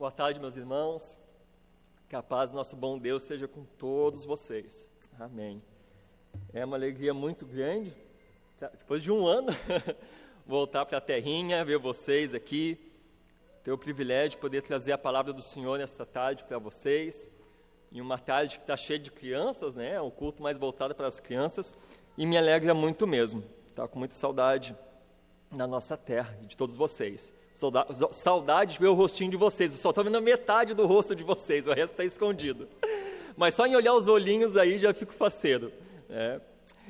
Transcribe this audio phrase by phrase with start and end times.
[0.00, 1.20] Boa tarde, meus irmãos.
[2.08, 4.90] Que a paz do nosso bom Deus esteja com todos vocês.
[5.18, 5.62] Amém.
[6.54, 7.94] É uma alegria muito grande,
[8.58, 9.48] tá, depois de um ano,
[10.46, 12.80] voltar para a terrinha, ver vocês aqui,
[13.62, 17.28] ter o privilégio de poder trazer a palavra do Senhor nesta tarde para vocês.
[17.92, 20.00] Em uma tarde que está cheia de crianças, né?
[20.00, 21.74] Um culto mais voltado para as crianças.
[22.16, 23.44] E me alegra muito mesmo.
[23.68, 24.74] Está com muita saudade
[25.50, 27.32] na nossa terra e de todos vocês.
[28.12, 29.72] Saudade de ver o rostinho de vocês.
[29.72, 32.68] Eu só estou vendo a metade do rosto de vocês, o resto está escondido.
[33.36, 35.72] Mas só em olhar os olhinhos aí já fico faceiro.
[36.08, 36.40] É.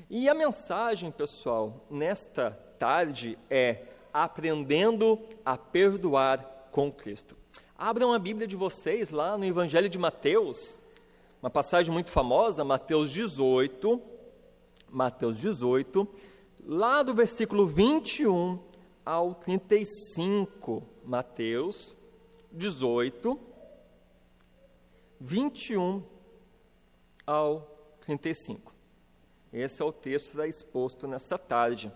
[0.09, 7.37] E a mensagem, pessoal, nesta tarde é aprendendo a perdoar com Cristo.
[7.77, 10.79] Abram a Bíblia de vocês lá no Evangelho de Mateus,
[11.43, 14.01] uma passagem muito famosa, Mateus 18,
[14.91, 16.07] Mateus 18,
[16.67, 18.59] lá do versículo 21
[19.05, 21.97] ao 35, Mateus
[22.52, 23.39] 18,
[25.21, 26.02] 21
[27.27, 27.61] ao
[28.01, 28.73] 35.
[29.52, 31.93] Esse é o texto está exposto nesta tarde.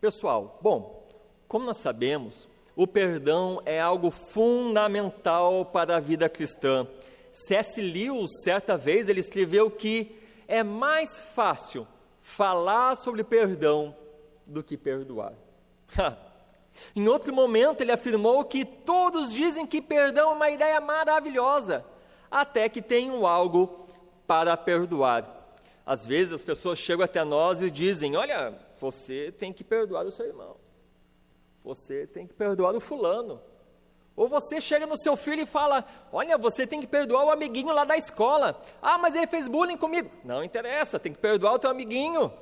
[0.00, 1.06] Pessoal, bom,
[1.46, 6.86] como nós sabemos, o perdão é algo fundamental para a vida cristã.
[7.32, 7.80] C.S.
[7.80, 11.86] Lewis, certa vez, ele escreveu que é mais fácil
[12.28, 13.96] falar sobre perdão
[14.46, 15.32] do que perdoar.
[16.94, 21.84] Em outro momento, ele afirmou que todos dizem que perdão é uma ideia maravilhosa,
[22.30, 23.88] até que tenham algo
[24.26, 25.52] para perdoar.
[25.84, 30.12] Às vezes as pessoas chegam até nós e dizem: Olha, você tem que perdoar o
[30.12, 30.56] seu irmão,
[31.64, 33.40] você tem que perdoar o fulano.
[34.18, 37.72] Ou você chega no seu filho e fala: Olha, você tem que perdoar o amiguinho
[37.72, 38.60] lá da escola.
[38.82, 40.10] Ah, mas ele fez bullying comigo.
[40.24, 42.32] Não interessa, tem que perdoar o teu amiguinho.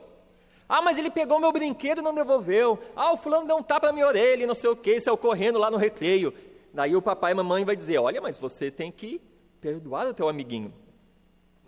[0.66, 2.78] Ah, mas ele pegou meu brinquedo e não devolveu.
[2.96, 5.18] Ah, o fulano deu um tapa na minha orelha e não sei o que, saiu
[5.18, 6.32] correndo lá no recreio.
[6.72, 9.20] Daí o papai e a mamãe vai dizer: Olha, mas você tem que
[9.60, 10.72] perdoar o teu amiguinho.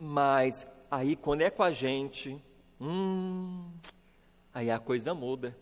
[0.01, 2.43] Mas aí quando é com a gente,
[2.81, 3.63] hum,
[4.55, 5.55] aí a coisa muda.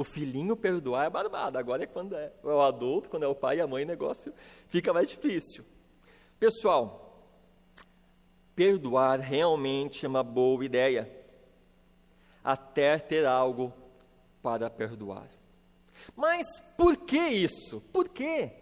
[0.00, 1.58] O filhinho perdoar é barbado.
[1.58, 4.32] Agora é quando é o adulto, quando é o pai e a mãe, o negócio
[4.66, 5.62] fica mais difícil.
[6.38, 7.22] Pessoal,
[8.56, 11.06] perdoar realmente é uma boa ideia
[12.42, 13.74] até ter algo
[14.42, 15.28] para perdoar.
[16.16, 16.46] Mas
[16.78, 17.82] por que isso?
[17.92, 18.52] Por quê?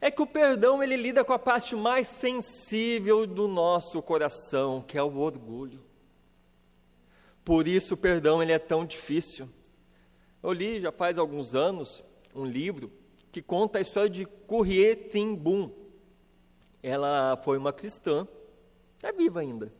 [0.00, 4.96] É que o perdão ele lida com a parte mais sensível do nosso coração, que
[4.96, 5.82] é o orgulho.
[7.44, 9.48] Por isso o perdão ele é tão difícil.
[10.42, 12.02] Eu li já faz alguns anos
[12.34, 12.90] um livro
[13.30, 15.70] que conta a história de Corrie Ten Boom.
[16.82, 18.26] Ela foi uma cristã,
[19.02, 19.72] é viva ainda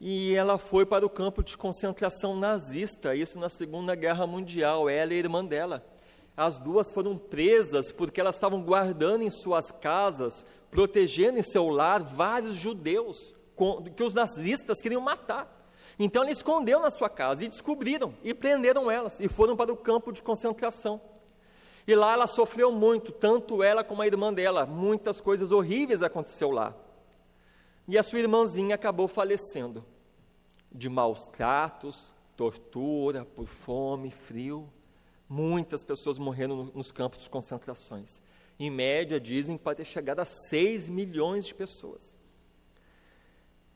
[0.00, 5.12] e ela foi para o campo de concentração nazista, isso na Segunda Guerra Mundial, ela
[5.12, 5.84] e a irmã dela.
[6.36, 12.02] As duas foram presas porque elas estavam guardando em suas casas, protegendo em seu lar
[12.02, 13.34] vários judeus
[13.96, 15.57] que os nazistas queriam matar.
[15.98, 19.76] Então ele escondeu na sua casa e descobriram e prenderam elas e foram para o
[19.76, 21.00] campo de concentração.
[21.86, 24.66] E lá ela sofreu muito, tanto ela como a irmã dela.
[24.66, 26.74] Muitas coisas horríveis aconteceu lá.
[27.86, 29.82] E a sua irmãzinha acabou falecendo
[30.70, 34.68] de maus tratos, tortura, por fome, frio.
[35.26, 38.20] Muitas pessoas morrendo nos campos de concentrações.
[38.58, 42.17] Em média, dizem pode ter chegado a 6 milhões de pessoas.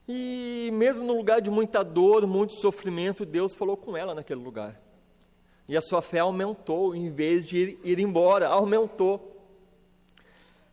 [0.08, 4.80] E mesmo no lugar de muita dor, muito sofrimento, Deus falou com ela naquele lugar.
[5.68, 9.32] E a sua fé aumentou, em vez de ir, ir embora, aumentou.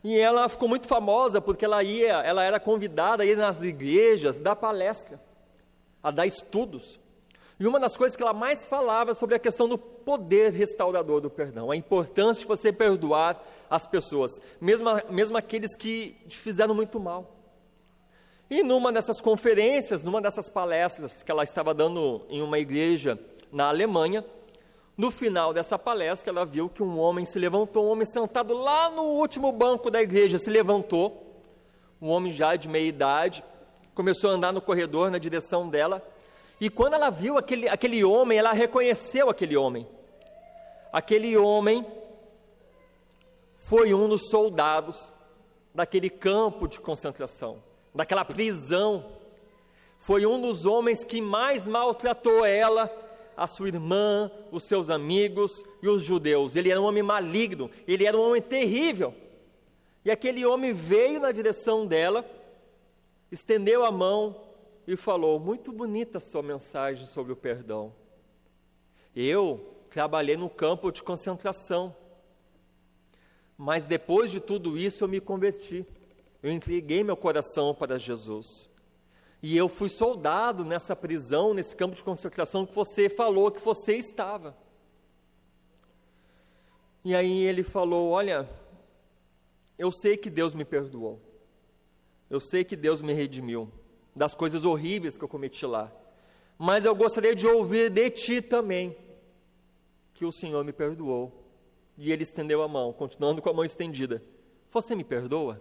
[0.02, 4.38] E ela ficou muito famosa porque ela ia, ela era convidada a ir nas igrejas
[4.38, 5.20] dar palestra,
[6.02, 6.98] a dar estudos.
[7.58, 11.28] E uma das coisas que ela mais falava sobre a questão do poder restaurador do
[11.28, 16.98] perdão, a importância de você perdoar as pessoas, mesmo, mesmo aqueles que te fizeram muito
[16.98, 17.39] mal.
[18.50, 23.16] E numa dessas conferências, numa dessas palestras que ela estava dando em uma igreja
[23.52, 24.24] na Alemanha,
[24.96, 28.90] no final dessa palestra, ela viu que um homem se levantou, um homem sentado lá
[28.90, 31.40] no último banco da igreja se levantou,
[32.02, 33.44] um homem já de meia idade,
[33.94, 36.06] começou a andar no corredor na direção dela,
[36.60, 39.86] e quando ela viu aquele, aquele homem, ela reconheceu aquele homem.
[40.92, 41.86] Aquele homem
[43.56, 45.14] foi um dos soldados
[45.74, 47.62] daquele campo de concentração,
[47.94, 49.12] daquela prisão.
[49.98, 52.90] Foi um dos homens que mais maltratou ela
[53.36, 56.56] a sua irmã, os seus amigos e os judeus.
[56.56, 59.14] Ele era um homem maligno, ele era um homem terrível.
[60.04, 62.24] E aquele homem veio na direção dela,
[63.30, 64.40] estendeu a mão
[64.86, 67.94] e falou: Muito bonita a sua mensagem sobre o perdão.
[69.14, 71.94] Eu trabalhei no campo de concentração.
[73.56, 75.84] Mas depois de tudo isso eu me converti.
[76.42, 78.68] Eu entreguei meu coração para Jesus.
[79.42, 83.94] E eu fui soldado nessa prisão, nesse campo de concentração que você falou que você
[83.94, 84.56] estava.
[87.04, 88.48] E aí ele falou: Olha,
[89.78, 91.20] eu sei que Deus me perdoou.
[92.28, 93.70] Eu sei que Deus me redimiu
[94.14, 95.90] das coisas horríveis que eu cometi lá.
[96.58, 98.96] Mas eu gostaria de ouvir de ti também
[100.12, 101.32] que o Senhor me perdoou.
[101.96, 104.22] E ele estendeu a mão, continuando com a mão estendida.
[104.70, 105.60] Você me perdoa?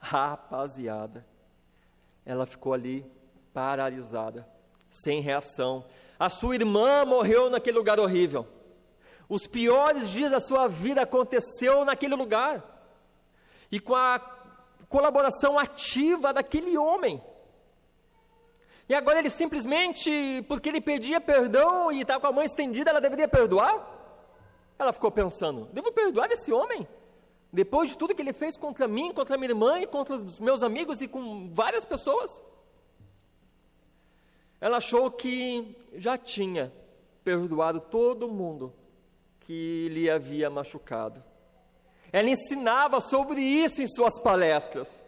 [0.00, 1.26] Rapaziada,
[2.24, 3.04] ela ficou ali
[3.52, 4.48] paralisada,
[4.88, 5.84] sem reação.
[6.18, 8.46] A sua irmã morreu naquele lugar horrível.
[9.28, 12.64] Os piores dias da sua vida aconteceu naquele lugar.
[13.70, 14.18] E com a
[14.88, 17.22] colaboração ativa daquele homem.
[18.88, 23.00] E agora ele simplesmente, porque ele pedia perdão e estava com a mão estendida, ela
[23.00, 23.86] deveria perdoar?
[24.76, 26.88] Ela ficou pensando: devo perdoar esse homem?
[27.52, 30.62] Depois de tudo que ele fez contra mim, contra minha irmã e contra os meus
[30.62, 32.42] amigos e com várias pessoas?
[34.60, 36.72] Ela achou que já tinha
[37.24, 38.72] perdoado todo mundo
[39.40, 41.22] que lhe havia machucado.
[42.12, 45.02] Ela ensinava sobre isso em suas palestras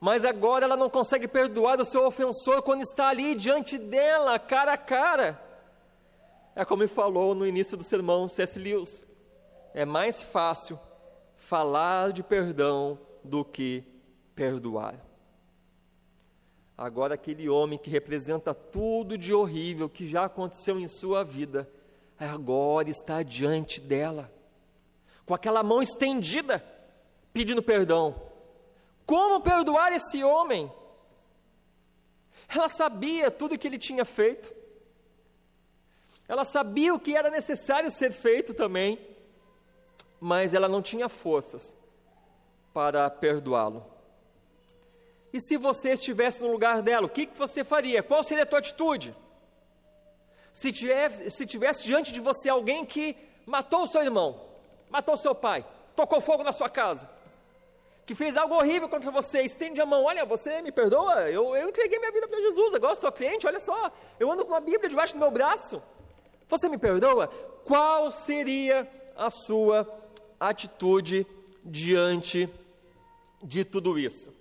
[0.00, 4.74] mas agora ela não consegue perdoar o seu ofensor quando está ali diante dela, cara
[4.74, 5.40] a cara.
[6.54, 8.58] É como falou no início do sermão C.S.
[8.58, 9.02] Lewis:
[9.74, 10.78] é mais fácil
[11.46, 13.84] falar de perdão do que
[14.34, 15.00] perdoar.
[16.76, 21.70] Agora, aquele homem que representa tudo de horrível que já aconteceu em sua vida,
[22.18, 24.30] agora está diante dela,
[25.24, 26.58] com aquela mão estendida,
[27.32, 28.20] pedindo perdão.
[29.06, 30.70] Como perdoar esse homem?
[32.48, 34.52] Ela sabia tudo o que ele tinha feito.
[36.26, 38.98] Ela sabia o que era necessário ser feito também,
[40.20, 41.76] mas ela não tinha forças
[42.72, 43.84] para perdoá-lo.
[45.32, 48.02] E se você estivesse no lugar dela, o que, que você faria?
[48.02, 49.14] Qual seria a tua atitude?
[50.52, 54.40] Se tivesse, se tivesse diante de você alguém que matou o seu irmão,
[54.88, 55.64] matou o seu pai,
[55.94, 57.08] tocou fogo na sua casa,
[58.06, 61.68] que fez algo horrível contra você, estende a mão, olha, você me perdoa, eu, eu
[61.68, 64.88] entreguei minha vida para Jesus, agora sou cliente, olha só, eu ando com uma Bíblia
[64.88, 65.82] debaixo do meu braço,
[66.48, 67.28] você me perdoa?
[67.64, 69.84] Qual seria a sua
[70.38, 71.26] atitude
[71.64, 72.48] diante
[73.42, 74.32] de tudo isso?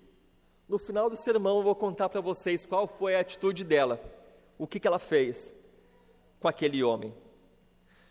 [0.68, 4.02] No final do sermão eu vou contar para vocês qual foi a atitude dela,
[4.58, 5.54] o que, que ela fez
[6.40, 7.14] com aquele homem.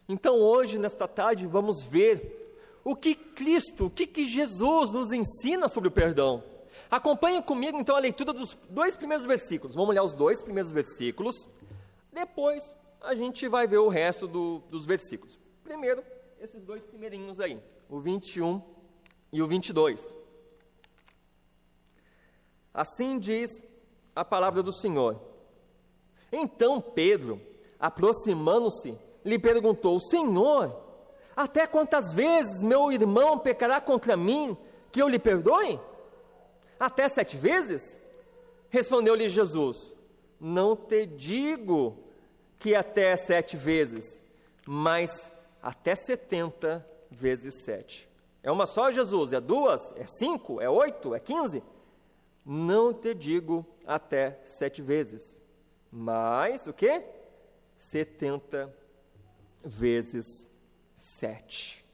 [0.09, 2.45] Então hoje, nesta tarde, vamos ver
[2.85, 6.45] o que Cristo, o que, que Jesus nos ensina sobre o perdão.
[6.91, 9.75] Acompanhe comigo então a leitura dos dois primeiros versículos.
[9.75, 11.49] Vamos olhar os dois primeiros versículos.
[12.13, 15.39] Depois a gente vai ver o resto do, dos versículos.
[15.63, 16.05] Primeiro,
[16.41, 17.59] esses dois primeirinhos aí,
[17.89, 18.63] o 21
[19.33, 20.15] e o 22.
[22.73, 23.51] Assim diz
[24.15, 25.21] a palavra do Senhor.
[26.33, 27.41] Então Pedro,
[27.79, 30.85] aproximando-se, lhe perguntou: Senhor,
[31.37, 34.57] até quantas vezes meu irmão pecará contra mim,
[34.91, 35.81] que eu lhe perdoe?
[36.79, 37.99] Até sete vezes?
[38.69, 39.95] Respondeu-lhe Jesus:
[40.41, 41.99] Não te digo
[42.59, 44.23] que até sete vezes,
[44.67, 45.31] mas
[45.63, 48.09] até setenta vezes sete.
[48.43, 49.33] É uma só, Jesus?
[49.33, 49.93] É duas?
[49.97, 50.61] É cinco?
[50.61, 51.15] É oito?
[51.15, 51.63] É quinze?
[52.45, 55.41] Não te digo até sete vezes,
[55.91, 57.03] mas o que?
[57.75, 58.75] Setenta
[59.65, 60.55] vezes
[60.97, 61.85] 7.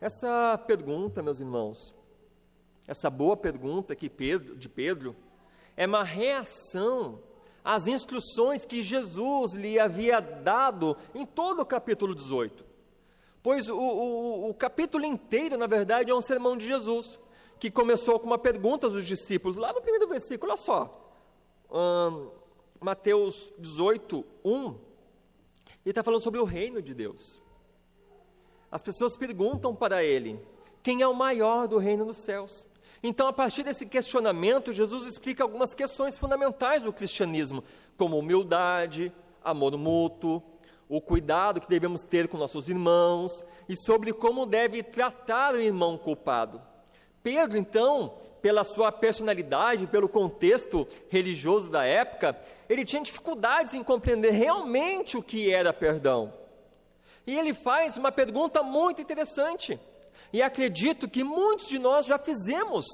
[0.00, 1.94] Essa pergunta, meus irmãos,
[2.86, 5.14] essa boa pergunta aqui Pedro, de Pedro,
[5.76, 7.20] é uma reação
[7.64, 12.64] às instruções que Jesus lhe havia dado em todo o capítulo 18.
[13.42, 17.18] Pois o, o, o capítulo inteiro, na verdade, é um sermão de Jesus,
[17.58, 20.90] que começou com uma pergunta aos discípulos, lá no primeiro versículo, olha só,
[22.80, 24.78] Mateus 18, 1, ele
[25.86, 27.40] está falando sobre o reino de Deus.
[28.70, 30.40] As pessoas perguntam para ele:
[30.82, 32.66] quem é o maior do reino dos céus?
[33.02, 37.64] Então, a partir desse questionamento, Jesus explica algumas questões fundamentais do cristianismo,
[37.96, 40.42] como humildade, amor mútuo,
[40.90, 45.96] o cuidado que devemos ter com nossos irmãos e sobre como deve tratar o irmão
[45.96, 46.60] culpado.
[47.22, 52.36] Pedro, então, pela sua personalidade, pelo contexto religioso da época,
[52.68, 56.32] ele tinha dificuldades em compreender realmente o que era perdão.
[57.24, 59.78] E ele faz uma pergunta muito interessante.
[60.32, 62.84] E acredito que muitos de nós já fizemos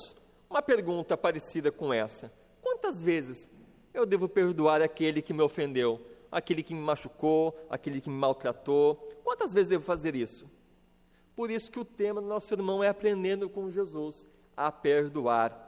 [0.50, 3.50] uma pergunta parecida com essa: Quantas vezes
[3.94, 5.98] eu devo perdoar aquele que me ofendeu,
[6.30, 8.96] aquele que me machucou, aquele que me maltratou?
[9.22, 10.50] Quantas vezes devo fazer isso?
[11.34, 15.62] Por isso que o tema do nosso irmão é aprendendo com Jesus a perdoar.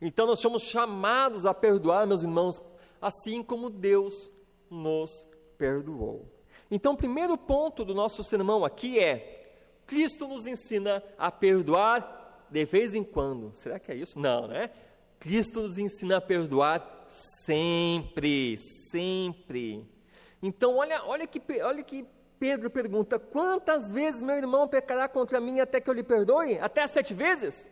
[0.00, 2.62] Então nós somos chamados a perdoar, meus irmãos,
[3.00, 4.30] assim como Deus
[4.70, 5.26] nos
[5.56, 6.36] perdoou.
[6.70, 12.64] Então, o primeiro ponto do nosso sermão aqui é: Cristo nos ensina a perdoar de
[12.64, 13.54] vez em quando.
[13.54, 14.18] Será que é isso?
[14.18, 14.70] Não, né?
[15.18, 19.86] Cristo nos ensina a perdoar sempre, sempre.
[20.42, 22.06] Então, olha, olha, que, olha que
[22.38, 26.58] Pedro pergunta: quantas vezes meu irmão pecará contra mim até que eu lhe perdoe?
[26.58, 27.68] Até sete vezes?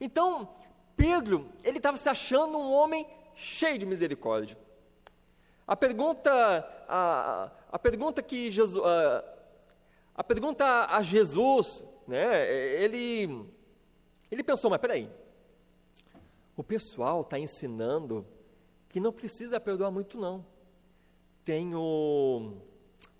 [0.00, 0.48] Então,
[0.96, 4.56] Pedro, ele estava se achando um homem cheio de misericórdia.
[5.66, 6.30] A pergunta,
[6.88, 9.24] a, a pergunta que Jesus, a,
[10.16, 12.52] a pergunta a Jesus, né,
[12.82, 13.46] ele,
[14.30, 15.08] ele pensou, mas peraí,
[16.56, 18.26] o pessoal está ensinando
[18.92, 20.44] que não precisa perdoar muito não.
[21.46, 22.52] Tem o,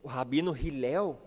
[0.03, 1.19] o Rabino Hilel,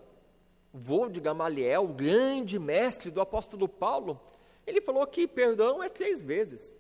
[0.72, 4.22] vô de Gamaliel, o grande mestre do apóstolo Paulo,
[4.68, 6.76] ele falou que perdão é três vezes.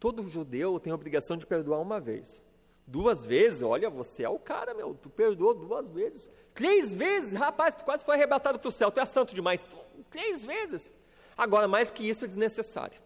[0.00, 2.42] Todo judeu tem a obrigação de perdoar uma vez.
[2.86, 6.30] Duas vezes, olha, você é o cara, meu, tu perdoou duas vezes.
[6.54, 9.68] Três vezes, rapaz, tu quase foi arrebatado para o céu, tu é santo demais.
[10.10, 10.90] Três vezes.
[11.36, 13.00] Agora, mais que isso é desnecessário.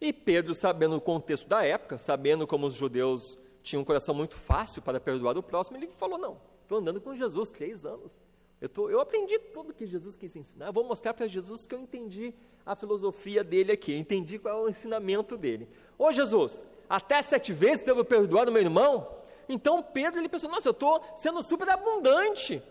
[0.00, 4.34] E Pedro, sabendo o contexto da época, sabendo como os judeus tinham um coração muito
[4.34, 8.20] fácil para perdoar o próximo, ele falou: Não, estou andando com Jesus três anos.
[8.60, 10.66] Eu, tô, eu aprendi tudo que Jesus quis ensinar.
[10.66, 14.58] Eu vou mostrar para Jesus que eu entendi a filosofia dele aqui, eu entendi qual
[14.58, 15.68] é o ensinamento dele.
[15.98, 19.06] Ô Jesus, até sete vezes devo perdoar o meu irmão?
[19.48, 22.62] Então Pedro ele pensou: Nossa, eu estou sendo super abundante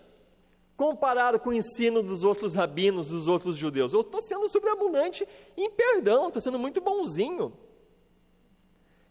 [0.79, 3.91] comparado com o ensino dos outros rabinos, dos outros judeus.
[3.91, 7.51] Eu estou sendo super abundante em perdão, estou sendo muito bonzinho.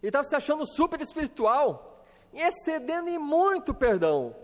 [0.02, 4.34] Ele estava se achando super espiritual, excedendo em muito perdão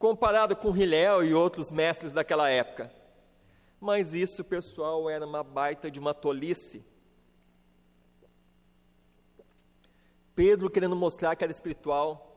[0.00, 2.92] comparado com Hilel e outros mestres daquela época.
[3.80, 6.84] Mas isso, pessoal, era uma baita de uma tolice.
[10.34, 12.36] Pedro, querendo mostrar que era espiritual,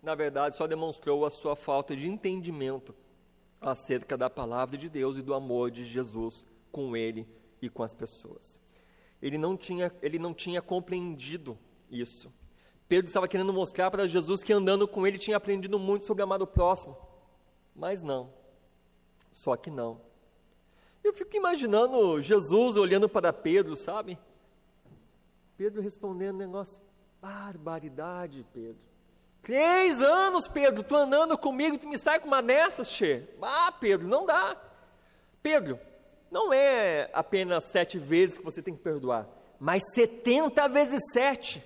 [0.00, 2.94] na verdade só demonstrou a sua falta de entendimento
[3.62, 7.26] acerca da palavra de Deus e do amor de Jesus com ele
[7.60, 8.60] e com as pessoas.
[9.20, 11.58] Ele não tinha, ele não tinha compreendido
[11.90, 12.32] isso.
[12.88, 16.42] Pedro estava querendo mostrar para Jesus que andando com ele tinha aprendido muito sobre amar
[16.42, 16.96] o próximo.
[17.74, 18.32] Mas não.
[19.32, 20.00] Só que não.
[21.02, 24.18] Eu fico imaginando Jesus olhando para Pedro, sabe?
[25.56, 26.82] Pedro respondendo um negócio,
[27.20, 28.91] barbaridade, Pedro.
[29.42, 33.28] Três anos, Pedro, tu andando comigo, tu me sai com uma dessas, che.
[33.42, 34.56] Ah, Pedro, não dá.
[35.42, 35.78] Pedro,
[36.30, 41.62] não é apenas sete vezes que você tem que perdoar, mas setenta vezes sete.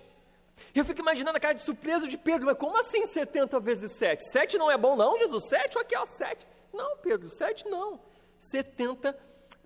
[0.74, 4.24] Eu fico imaginando a cara de surpresa de Pedro, mas como assim 70 vezes 7?
[4.30, 5.48] 7 não é bom não, Jesus?
[5.48, 5.78] 7?
[5.78, 6.46] Aqui, ó, 7.
[6.72, 8.00] Não, Pedro, 7 não.
[8.38, 9.16] 70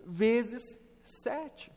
[0.05, 1.71] vezes 7.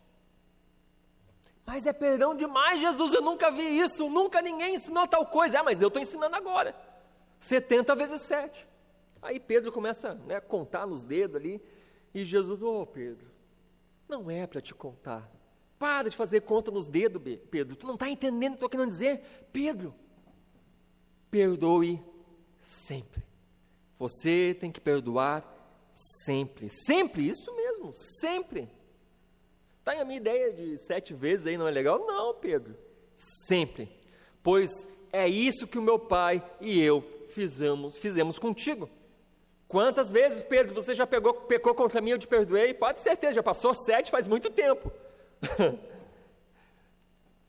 [1.65, 5.59] Mas é perdão demais, Jesus, eu nunca vi isso, nunca ninguém ensinou tal coisa.
[5.59, 6.75] Ah, mas eu estou ensinando agora.
[7.39, 8.67] 70 vezes 7.
[9.21, 11.61] Aí Pedro começa né, a contar nos dedos ali,
[12.13, 13.31] e Jesus, ô oh, Pedro,
[14.07, 15.29] não é para te contar,
[15.79, 17.75] para de fazer conta nos dedos, Pedro.
[17.75, 19.47] Tu não está entendendo o que eu estou querendo dizer?
[19.51, 19.95] Pedro,
[21.31, 22.03] perdoe
[22.61, 23.23] sempre.
[23.97, 25.43] Você tem que perdoar
[25.93, 26.69] sempre.
[26.69, 28.69] Sempre, isso mesmo, sempre.
[29.83, 31.99] Está a minha ideia de sete vezes aí, não é legal?
[32.07, 32.73] Não, Pedro.
[33.17, 33.91] Sempre.
[34.41, 34.69] Pois
[35.11, 38.89] é isso que o meu pai e eu fizemos, fizemos contigo.
[39.67, 42.73] Quantas vezes, Pedro, você já pegou, pecou contra mim, eu te perdoei?
[42.73, 44.89] Pode certeza, já passou sete faz muito tempo.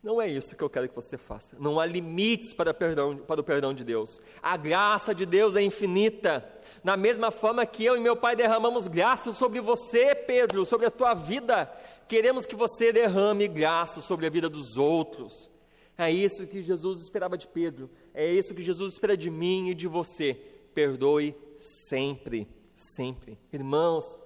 [0.04, 1.56] Não é isso que eu quero que você faça.
[1.58, 4.20] Não há limites para, perdão, para o perdão de Deus.
[4.42, 6.46] A graça de Deus é infinita.
[6.84, 10.90] Da mesma forma que eu e meu Pai derramamos graça sobre você, Pedro, sobre a
[10.90, 11.72] tua vida,
[12.08, 15.50] queremos que você derrame graça sobre a vida dos outros.
[15.96, 17.90] É isso que Jesus esperava de Pedro.
[18.12, 20.34] É isso que Jesus espera de mim e de você.
[20.74, 23.38] Perdoe sempre, sempre.
[23.52, 24.18] Irmãos,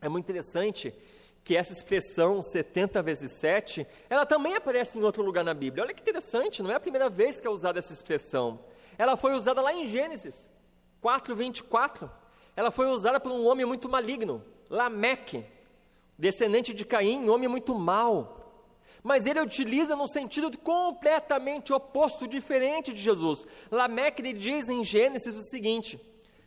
[0.00, 0.92] é muito interessante
[1.44, 5.84] que essa expressão 70 vezes 7, ela também aparece em outro lugar na Bíblia.
[5.84, 8.58] Olha que interessante, não é a primeira vez que é usada essa expressão.
[8.98, 10.50] Ela foi usada lá em Gênesis
[11.00, 12.10] 4, 24.
[12.56, 15.44] Ela foi usada por um homem muito maligno, Lameque,
[16.18, 18.36] descendente de Caim, homem muito mau.
[19.02, 23.46] Mas ele utiliza no sentido completamente oposto, diferente de Jesus.
[23.70, 26.00] Lameque lhe diz em Gênesis o seguinte: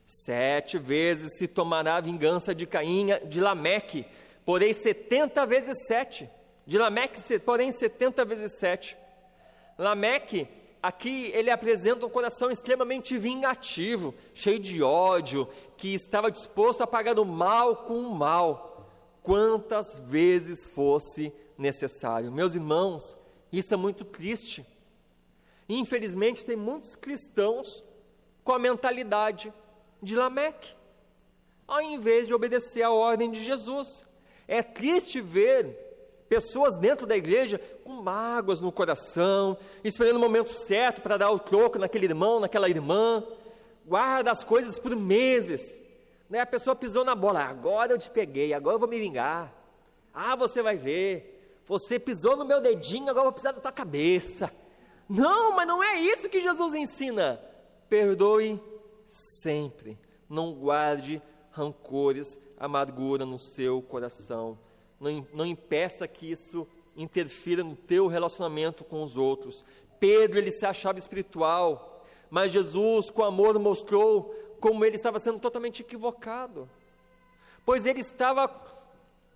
[0.05, 4.05] Sete vezes se tomará vingança de Caim, de Lameque,
[4.43, 6.29] porém 70 vezes 7.
[6.65, 8.97] De Lameque, porém 70 vezes 7.
[9.77, 10.47] Lameque
[10.81, 15.47] aqui ele apresenta um coração extremamente vingativo, cheio de ódio,
[15.77, 18.68] que estava disposto a pagar o mal com o mal,
[19.21, 22.31] quantas vezes fosse necessário.
[22.31, 23.15] Meus irmãos,
[23.51, 24.65] isso é muito triste.
[25.67, 27.83] Infelizmente, tem muitos cristãos
[28.43, 29.53] com a mentalidade
[30.01, 30.75] de Lameque,
[31.67, 34.05] ao invés de obedecer à ordem de Jesus.
[34.47, 35.87] É triste ver
[36.27, 41.39] pessoas dentro da igreja com mágoas no coração, esperando o momento certo para dar o
[41.39, 43.23] troco naquele irmão, naquela irmã,
[43.85, 45.75] guarda as coisas por meses.
[46.29, 46.41] Né?
[46.41, 49.53] A pessoa pisou na bola, agora eu te peguei, agora eu vou me vingar.
[50.13, 53.71] Ah, você vai ver, você pisou no meu dedinho, agora eu vou pisar na tua
[53.71, 54.51] cabeça.
[55.07, 57.41] Não, mas não é isso que Jesus ensina.
[57.89, 58.61] Perdoe
[59.07, 59.97] sempre,
[60.29, 61.21] não guarde
[61.51, 64.59] rancores, amargura no seu coração.
[64.99, 69.63] Não, não impeça que isso interfira no teu relacionamento com os outros.
[69.99, 75.81] Pedro, ele se achava espiritual, mas Jesus, com amor, mostrou como ele estava sendo totalmente
[75.81, 76.69] equivocado.
[77.65, 78.49] Pois ele estava,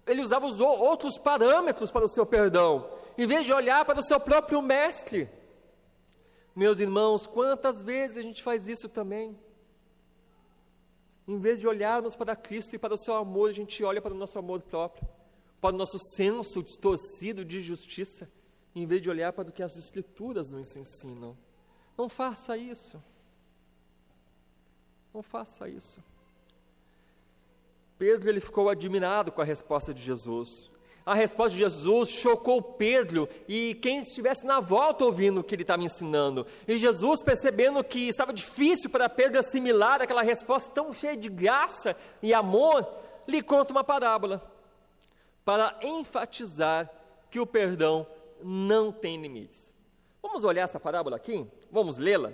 [0.05, 4.03] ele usava os outros parâmetros para o seu perdão, em vez de olhar para o
[4.03, 5.29] seu próprio mestre.
[6.55, 9.37] Meus irmãos, quantas vezes a gente faz isso também?
[11.27, 14.13] Em vez de olharmos para Cristo e para o seu amor, a gente olha para
[14.13, 15.07] o nosso amor próprio,
[15.61, 18.29] para o nosso senso distorcido de justiça,
[18.75, 21.37] em vez de olhar para o que as Escrituras nos ensinam.
[21.97, 23.01] Não faça isso.
[25.13, 26.01] Não faça isso.
[27.97, 30.69] Pedro ele ficou admirado com a resposta de Jesus.
[31.05, 35.61] A resposta de Jesus chocou Pedro e quem estivesse na volta ouvindo o que ele
[35.61, 36.47] estava ensinando.
[36.67, 41.95] E Jesus, percebendo que estava difícil para Pedro assimilar aquela resposta tão cheia de graça
[42.21, 42.87] e amor,
[43.27, 44.41] lhe conta uma parábola
[45.43, 46.89] para enfatizar
[47.29, 48.07] que o perdão
[48.41, 49.71] não tem limites.
[50.21, 51.45] Vamos olhar essa parábola aqui?
[51.69, 52.31] Vamos lê-la?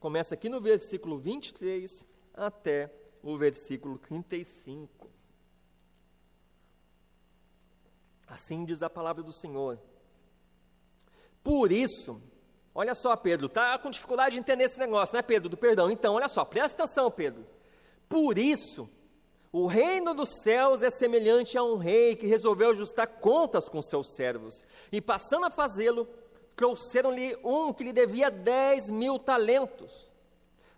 [0.00, 5.10] Começa aqui no versículo 23 até o versículo 35.
[8.26, 9.80] Assim diz a palavra do Senhor.
[11.42, 12.20] Por isso,
[12.74, 15.90] olha só, Pedro, está com dificuldade de entender esse negócio, né, Pedro, do perdão.
[15.90, 17.46] Então, olha só, presta atenção, Pedro.
[18.08, 18.88] Por isso,
[19.50, 24.14] o reino dos céus é semelhante a um rei que resolveu ajustar contas com seus
[24.14, 24.62] servos.
[24.92, 26.06] E passando a fazê-lo,
[26.58, 30.10] trouxeram-lhe um que lhe devia dez mil talentos.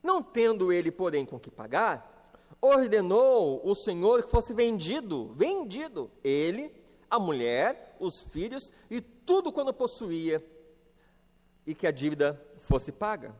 [0.02, 6.70] Não tendo ele, porém, com que pagar, ordenou o Senhor que fosse vendido, vendido, ele
[7.08, 10.44] a mulher, os filhos e tudo quando possuía,
[11.66, 13.34] e que a dívida fosse paga.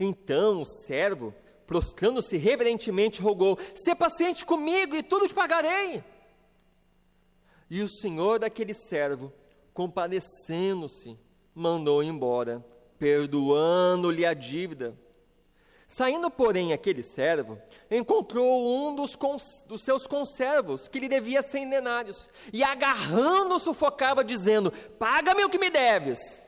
[0.00, 1.32] Então o servo,
[1.64, 6.02] prostrando-se reverentemente, rogou: "Se paciente comigo e tudo te pagarei.
[7.70, 9.32] E o senhor daquele servo,
[9.72, 11.16] compadecendo-se,
[11.56, 12.62] mandou embora,
[12.98, 14.94] perdoando-lhe a dívida.
[15.88, 17.58] Saindo, porém, aquele servo,
[17.90, 19.16] encontrou um dos,
[19.66, 25.58] dos, seus conservos, que lhe devia cem denários, e agarrando, sufocava, dizendo: Paga-me o que
[25.58, 26.42] me deves.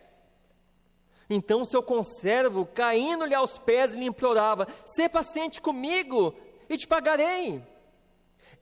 [1.30, 6.34] Então seu conservo, caindo-lhe aos pés, lhe implorava: Sê paciente comigo
[6.68, 7.62] e te pagarei.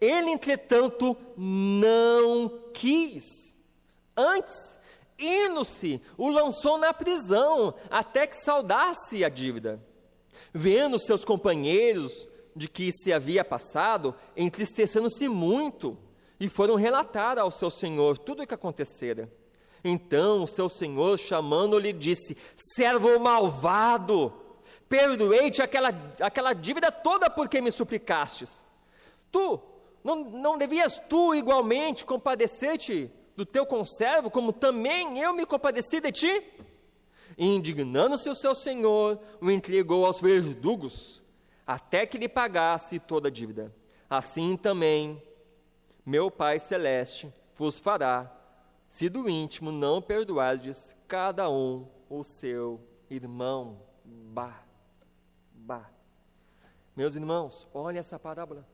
[0.01, 3.57] Ele, entretanto, não quis.
[4.17, 4.79] Antes,
[5.19, 9.83] indo-se, o lançou na prisão, até que saudasse a dívida.
[10.53, 15.97] Vendo seus companheiros de que se havia passado, entristecendo-se muito,
[16.39, 19.31] e foram relatar ao seu senhor tudo o que acontecera.
[19.83, 24.33] Então o seu senhor, chamando-lhe, disse: Servo malvado,
[24.89, 25.89] perdoei-te aquela,
[26.21, 28.65] aquela dívida toda porque me suplicastes.
[29.31, 29.61] Tu,
[30.03, 36.11] não, não devias tu igualmente compadecer-te do teu conservo, como também eu me compadeci de
[36.11, 36.45] ti?
[37.37, 41.23] indignando-se o seu senhor, o entregou aos verdugos,
[41.67, 43.75] até que lhe pagasse toda a dívida.
[44.09, 45.23] Assim também,
[46.05, 48.33] meu Pai Celeste vos fará,
[48.89, 53.83] se do íntimo não perdoardes cada um o seu irmão.
[54.05, 54.63] Bah,
[55.53, 55.91] bah.
[56.95, 58.67] Meus irmãos, olhem essa parábola.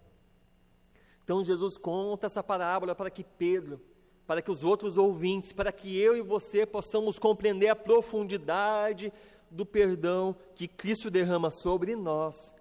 [1.25, 3.81] Então Jesus conta essa parábola para que Pedro
[4.27, 9.13] para que os outros ouvintes, para que eu e você possamos compreender a profundidade
[9.51, 12.55] do perdão que Cristo derrama sobre nós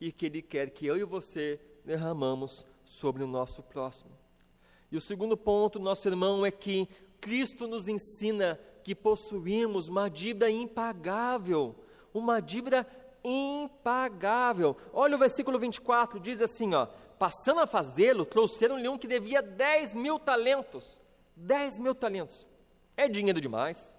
[0.00, 4.10] e que Ele quer que eu e você derramamos sobre o nosso próximo.
[4.90, 6.88] E o segundo ponto, nosso irmão, é que
[7.20, 11.74] Cristo nos ensina que possuímos uma dívida impagável,
[12.12, 12.86] uma dívida
[13.22, 14.76] impagável.
[14.92, 16.88] Olha o versículo 24, diz assim: ó,
[17.20, 20.98] passando a fazê-lo, trouxeram-lhe um que devia 10 mil talentos.
[21.36, 22.46] 10 mil talentos.
[22.96, 23.94] É dinheiro demais.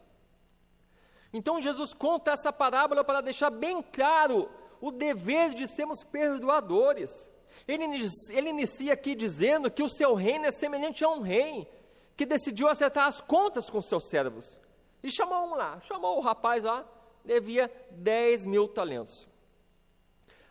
[1.32, 4.50] Então Jesus conta essa parábola para deixar bem claro
[4.82, 7.32] o dever de sermos perdoadores.
[7.68, 7.86] Ele,
[8.32, 11.70] ele inicia aqui dizendo que o seu reino é semelhante a um rei
[12.18, 14.60] que decidiu acertar as contas com seus servos.
[15.04, 16.84] E chamou um lá, chamou o rapaz lá,
[17.24, 19.30] devia 10 mil talentos.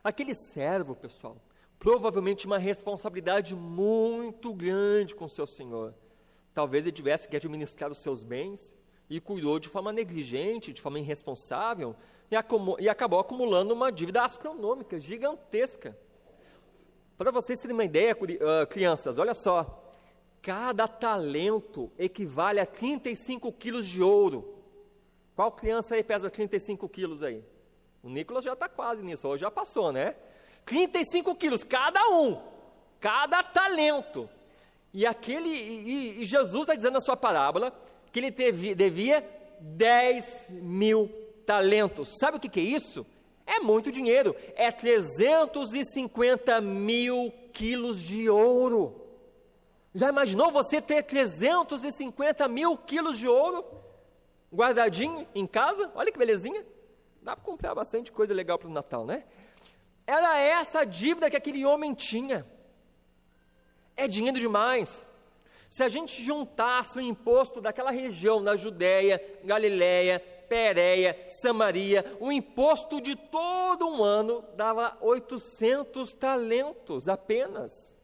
[0.04, 1.37] Aquele servo, pessoal,
[1.81, 5.95] provavelmente uma responsabilidade muito grande com seu senhor.
[6.53, 8.77] Talvez ele tivesse que administrar os seus bens
[9.09, 11.97] e cuidou de forma negligente, de forma irresponsável,
[12.31, 12.37] e,
[12.85, 15.99] e acabou acumulando uma dívida astronômica, gigantesca.
[17.16, 19.83] Para vocês terem uma ideia, uh, crianças, olha só,
[20.43, 24.55] cada talento equivale a 35 quilos de ouro.
[25.35, 27.43] Qual criança aí pesa 35 quilos aí?
[28.03, 30.14] O Nicolas já está quase nisso, hoje já passou, né?
[30.64, 32.40] 35 quilos, cada um,
[33.01, 34.29] cada talento.
[34.92, 37.73] E aquele, e, e Jesus está dizendo na sua parábola
[38.11, 39.25] que ele teve, devia
[39.61, 41.09] 10 mil
[41.46, 42.16] talentos.
[42.18, 43.07] Sabe o que, que é isso?
[43.46, 44.35] É muito dinheiro.
[44.55, 48.96] É 350 mil quilos de ouro.
[49.94, 53.64] Já imaginou você ter 350 mil quilos de ouro
[54.53, 55.90] guardadinho em casa?
[55.94, 56.64] Olha que belezinha.
[57.23, 59.25] Dá para comprar bastante coisa legal para o Natal, né?
[60.06, 62.46] Era essa a dívida que aquele homem tinha.
[63.96, 65.08] É dinheiro demais.
[65.68, 73.00] Se a gente juntasse o imposto daquela região, na Judéia, Galiléia, Pérea, Samaria, o imposto
[73.00, 77.94] de todo um ano dava 800 talentos apenas.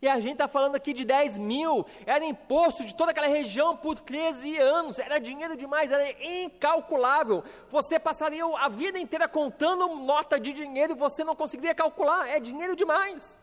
[0.00, 3.74] E a gente está falando aqui de 10 mil, era imposto de toda aquela região
[3.76, 7.42] por 13 anos, era dinheiro demais, era incalculável.
[7.70, 12.38] Você passaria a vida inteira contando nota de dinheiro e você não conseguiria calcular, é
[12.38, 13.40] dinheiro demais.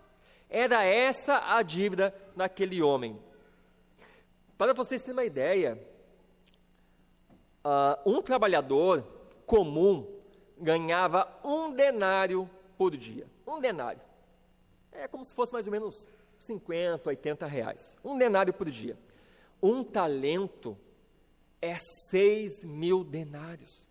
[0.47, 3.19] Era essa a dívida daquele homem.
[4.55, 5.81] Para vocês terem uma ideia,
[7.65, 9.03] uh, um trabalhador
[9.47, 10.07] comum
[10.59, 13.25] ganhava um denário por dia.
[13.47, 14.01] Um denário.
[14.91, 16.07] É como se fosse mais ou menos
[16.45, 17.97] 50, 80 reais.
[18.03, 18.97] Um denário por dia.
[19.61, 20.77] Um talento
[21.61, 23.87] é 6 mil denários.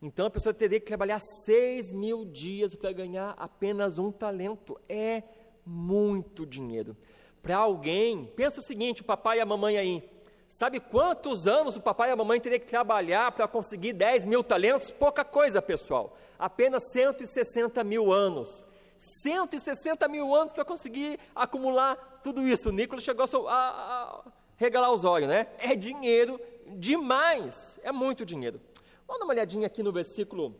[0.00, 4.80] Então a pessoa teria que trabalhar 6 mil dias para ganhar apenas um talento.
[4.88, 5.22] É
[5.66, 6.96] muito dinheiro.
[7.42, 10.08] Para alguém, pensa o seguinte: o papai e a mamãe aí.
[10.46, 14.42] Sabe quantos anos o papai e a mamãe teriam que trabalhar para conseguir 10 mil
[14.42, 14.90] talentos?
[14.90, 16.16] Pouca coisa, pessoal.
[16.38, 18.64] Apenas 160 mil anos.
[18.98, 22.68] 160 mil anos para conseguir acumular tudo isso.
[22.68, 24.24] O Nicolas chegou a, a, a,
[24.56, 25.46] regalar os olhos, né?
[25.58, 26.40] É dinheiro
[26.76, 28.60] demais, é muito dinheiro.
[29.06, 30.54] Vamos dar uma olhadinha aqui no versículo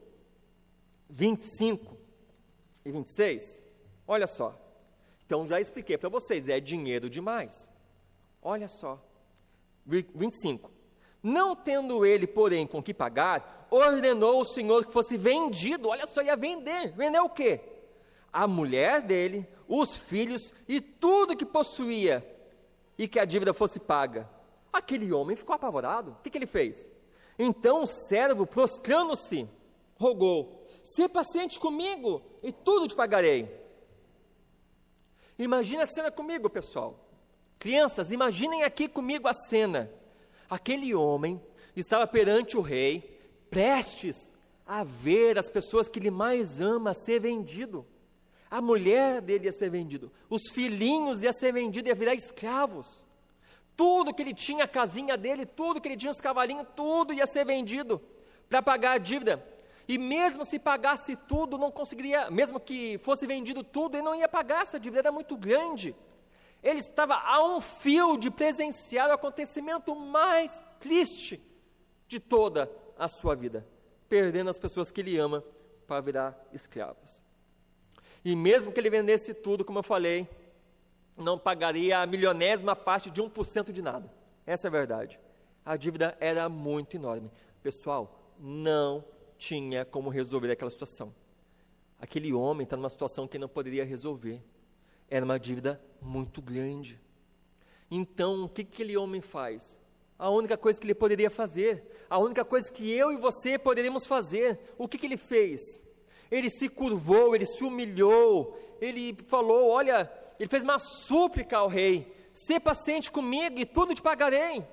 [1.11, 1.97] 25
[2.85, 3.65] e 26.
[4.07, 4.59] Olha só.
[5.27, 7.69] Então já expliquei para vocês, é dinheiro demais.
[8.41, 9.03] Olha só.
[9.85, 10.71] 25.
[11.23, 15.89] Não tendo ele, porém, com que pagar, ordenou o Senhor que fosse vendido.
[15.89, 16.93] Olha só, ia vender.
[16.93, 17.61] Vender o quê?
[18.33, 22.27] A mulher dele, os filhos e tudo que possuía,
[22.97, 24.29] e que a dívida fosse paga.
[24.73, 26.13] Aquele homem ficou apavorado.
[26.13, 26.91] O que, que ele fez?
[27.39, 29.49] Então o servo, prostrando-se,
[29.97, 33.49] rogou: Se paciente comigo, e tudo te pagarei.
[35.39, 37.09] Imagina a cena comigo, pessoal.
[37.59, 39.91] Crianças, imaginem aqui comigo a cena.
[40.51, 41.41] Aquele homem
[41.77, 44.33] estava perante o rei, prestes
[44.67, 47.87] a ver as pessoas que ele mais ama ser vendido.
[48.51, 53.05] A mulher dele ia ser vendida, os filhinhos ia ser vendidos, ia virar escravos.
[53.77, 57.27] Tudo que ele tinha, a casinha dele, tudo que ele tinha, os cavalinhos, tudo ia
[57.27, 58.01] ser vendido
[58.49, 59.45] para pagar a dívida.
[59.87, 64.29] E mesmo se pagasse tudo, não conseguiria, mesmo que fosse vendido tudo, ele não ia
[64.29, 65.95] pagar essa dívida, era muito grande.
[66.63, 71.41] Ele estava a um fio de presenciar o acontecimento mais triste
[72.07, 73.67] de toda a sua vida,
[74.09, 75.45] perdendo as pessoas que ele ama
[75.87, 77.23] para virar escravos.
[78.25, 80.29] E mesmo que ele vendesse tudo, como eu falei,
[81.17, 84.13] não pagaria a milionésima parte de 1% de nada.
[84.47, 85.21] Essa é a verdade.
[85.65, 87.31] A dívida era muito enorme.
[87.63, 89.05] Pessoal, não
[89.37, 91.15] tinha como resolver aquela situação.
[92.01, 94.43] Aquele homem está numa situação que não poderia resolver.
[95.11, 97.01] Era uma dívida muito grande.
[97.91, 99.79] Então, o que aquele homem faz?
[100.19, 104.05] A única coisa que ele poderia fazer, a única coisa que eu e você poderíamos
[104.05, 105.81] fazer, o que, que ele fez?
[106.31, 112.15] Ele se curvou, ele se humilhou, ele falou: Olha, ele fez uma súplica ao rei:
[112.33, 114.65] Ser paciente comigo e tudo te pagarei.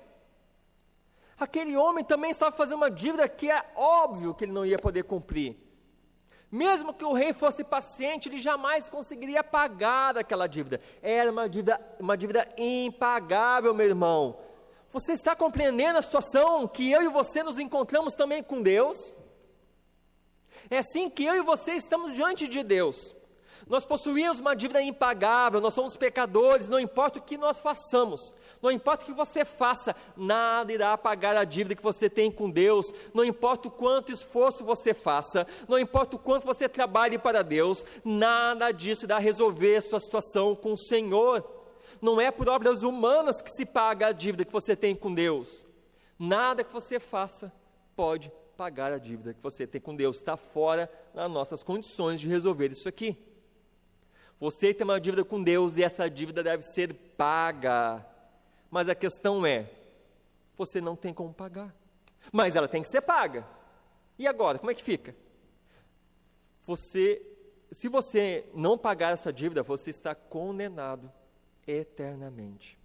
[1.38, 5.04] Aquele homem também estava fazendo uma dívida que é óbvio que ele não ia poder
[5.04, 5.56] cumprir.
[6.50, 10.80] Mesmo que o rei fosse paciente, ele jamais conseguiria pagar aquela dívida.
[11.02, 14.38] Era uma dívida, uma dívida impagável, meu irmão.
[14.88, 19.14] Você está compreendendo a situação que eu e você nos encontramos também com Deus?
[20.70, 23.14] É assim que eu e você estamos diante de Deus.
[23.66, 28.70] Nós possuímos uma dívida impagável, nós somos pecadores, não importa o que nós façamos, não
[28.70, 32.86] importa o que você faça, nada irá pagar a dívida que você tem com Deus,
[33.12, 37.84] não importa o quanto esforço você faça, não importa o quanto você trabalhe para Deus,
[38.04, 41.44] nada disso irá resolver sua situação com o Senhor.
[42.00, 45.66] Não é por obras humanas que se paga a dívida que você tem com Deus.
[46.16, 47.52] Nada que você faça
[47.96, 52.28] pode pagar a dívida que você tem com Deus, está fora das nossas condições de
[52.28, 53.16] resolver isso aqui.
[54.38, 58.04] Você tem uma dívida com Deus e essa dívida deve ser paga.
[58.70, 59.70] Mas a questão é:
[60.54, 61.74] você não tem como pagar.
[62.32, 63.46] Mas ela tem que ser paga.
[64.18, 65.14] E agora, como é que fica?
[66.62, 67.22] Você,
[67.70, 71.12] se você não pagar essa dívida, você está condenado
[71.66, 72.78] eternamente.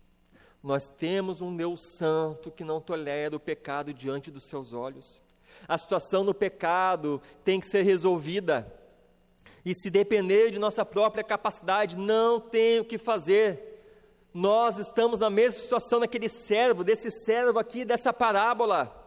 [0.62, 5.22] Nós temos um Deus santo que não tolera o pecado diante dos seus olhos.
[5.68, 8.72] A situação no pecado tem que ser resolvida.
[9.64, 13.70] E se depender de nossa própria capacidade, não tem o que fazer.
[14.34, 18.98] Nós estamos na mesma situação daquele servo, desse servo aqui, dessa parábola.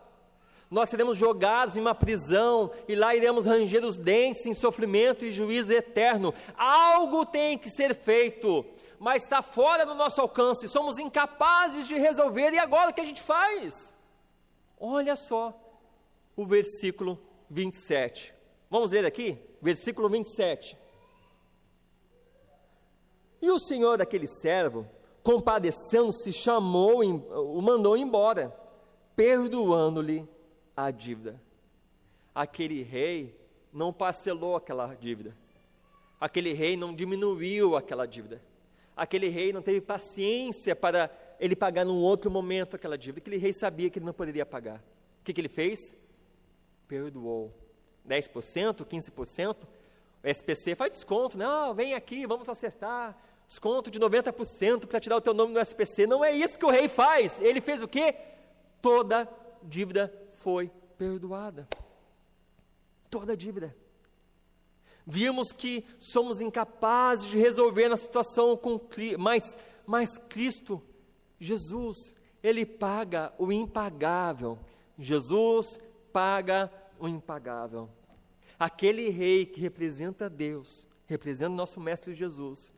[0.71, 5.33] Nós seremos jogados em uma prisão e lá iremos ranger os dentes em sofrimento e
[5.33, 6.33] juízo eterno.
[6.57, 8.65] Algo tem que ser feito,
[8.99, 10.69] mas está fora do nosso alcance.
[10.69, 12.53] Somos incapazes de resolver.
[12.53, 13.95] E agora o que a gente faz?
[14.79, 15.64] Olha só
[16.37, 17.19] o versículo
[17.51, 18.35] 27.
[18.71, 19.39] Vamos ler aqui?
[19.65, 20.77] versículo 27.
[23.41, 24.87] E o senhor daquele servo,
[25.23, 28.55] compadecendo-se, chamou, o mandou embora,
[29.17, 30.29] perdoando-lhe
[30.77, 31.41] a dívida.
[32.35, 33.35] Aquele rei
[33.73, 35.35] não parcelou aquela dívida.
[36.21, 38.43] Aquele rei não diminuiu aquela dívida.
[38.95, 43.21] Aquele rei não teve paciência para ele pagar num outro momento aquela dívida.
[43.21, 44.79] Aquele rei sabia que ele não poderia pagar.
[45.21, 45.97] O que, que ele fez?
[46.87, 47.53] Perdoou
[48.09, 49.57] 10%, 15%,
[50.23, 51.75] o SPC faz desconto, não, né?
[51.75, 53.17] vem aqui, vamos acertar,
[53.47, 56.07] desconto de 90% para tirar o teu nome no SPC.
[56.07, 57.41] Não é isso que o rei faz.
[57.41, 58.15] Ele fez o quê?
[58.81, 59.29] Toda
[59.63, 61.69] dívida foi perdoada.
[63.11, 63.75] Toda dívida.
[65.07, 68.81] Vimos que somos incapazes de resolver a situação com
[69.19, 70.83] mas, mas Cristo,
[71.39, 74.59] Jesus, ele paga o impagável.
[74.99, 75.79] Jesus
[76.15, 77.91] paga o impagável.
[78.57, 82.73] Aquele rei que representa Deus, representa nosso Mestre Jesus,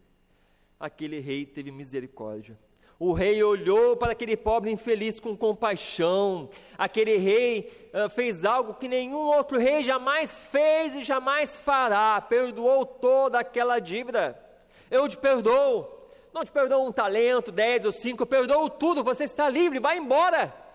[0.80, 2.58] aquele rei teve misericórdia.
[2.98, 6.48] O rei olhou para aquele pobre infeliz com compaixão.
[6.78, 12.18] Aquele rei uh, fez algo que nenhum outro rei jamais fez e jamais fará.
[12.22, 14.42] Perdoou toda aquela dívida.
[14.90, 15.86] Eu te perdoo.
[16.32, 19.04] Não te perdoo um talento, dez ou cinco, eu perdoo tudo.
[19.04, 20.65] Você está livre, vai embora.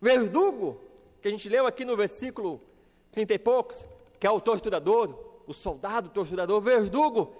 [0.00, 0.80] Verdugo,
[1.20, 2.60] que a gente leu aqui no versículo
[3.12, 3.86] 30 e poucos,
[4.18, 5.14] que é o torturador,
[5.46, 7.34] o soldado torturador, verdugo,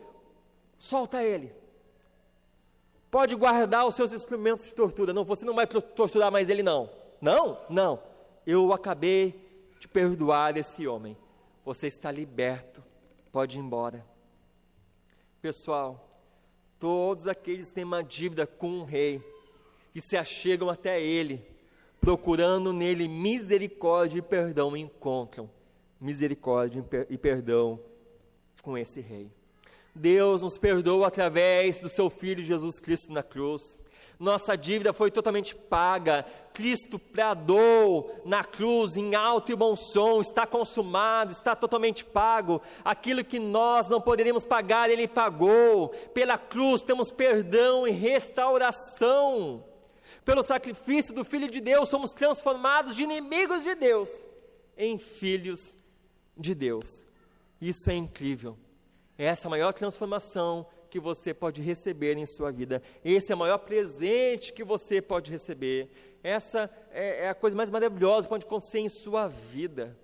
[0.78, 1.52] solta ele.
[3.10, 5.12] Pode guardar os seus instrumentos de tortura.
[5.12, 6.90] Não, você não vai torturar mais ele, não.
[7.20, 7.58] Não?
[7.68, 8.02] Não.
[8.46, 9.34] Eu acabei
[9.80, 11.16] de perdoar esse homem.
[11.64, 12.82] Você está liberto.
[13.32, 14.04] Pode ir embora.
[15.42, 16.08] Pessoal,
[16.78, 19.20] todos aqueles que têm uma dívida com um rei,
[19.92, 21.44] que se achegam até ele,
[22.00, 25.50] procurando nele misericórdia e perdão, encontram
[26.00, 27.78] misericórdia e perdão
[28.62, 29.30] com esse rei.
[29.94, 33.78] Deus nos perdoa através do seu Filho Jesus Cristo na cruz.
[34.18, 36.26] Nossa dívida foi totalmente paga.
[36.52, 42.60] Cristo pradou na cruz em alto e bom som, está consumado, está totalmente pago.
[42.84, 45.88] Aquilo que nós não poderíamos pagar, Ele pagou.
[46.12, 49.64] Pela cruz temos perdão e restauração.
[50.24, 54.24] Pelo sacrifício do Filho de Deus, somos transformados de inimigos de Deus
[54.76, 55.76] em filhos
[56.36, 57.04] de Deus.
[57.60, 58.58] Isso é incrível.
[59.18, 62.82] Essa é a maior transformação que você pode receber em sua vida.
[63.04, 65.90] Esse é o maior presente que você pode receber.
[66.22, 69.96] Essa é, é a coisa mais maravilhosa que pode acontecer em sua vida.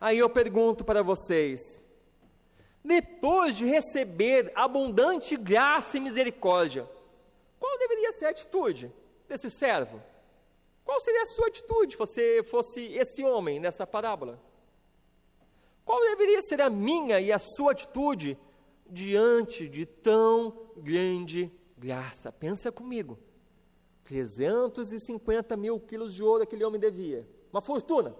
[0.00, 1.82] Aí eu pergunto para vocês:
[2.84, 6.88] depois de receber abundante graça e misericórdia,
[7.58, 8.92] qual deveria ser a atitude
[9.28, 10.00] desse servo?
[10.84, 14.40] Qual seria a sua atitude se você fosse esse homem nessa parábola?
[15.84, 18.38] Qual deveria ser a minha e a sua atitude
[18.88, 22.30] diante de tão grande graça?
[22.30, 23.18] Pensa comigo.
[24.04, 27.26] 350 mil quilos de ouro aquele homem devia.
[27.52, 28.14] Uma fortuna.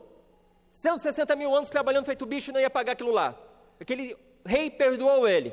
[0.71, 3.39] 160 mil anos trabalhando feito bicho não ia pagar aquilo lá.
[3.79, 5.53] Aquele rei perdoou ele.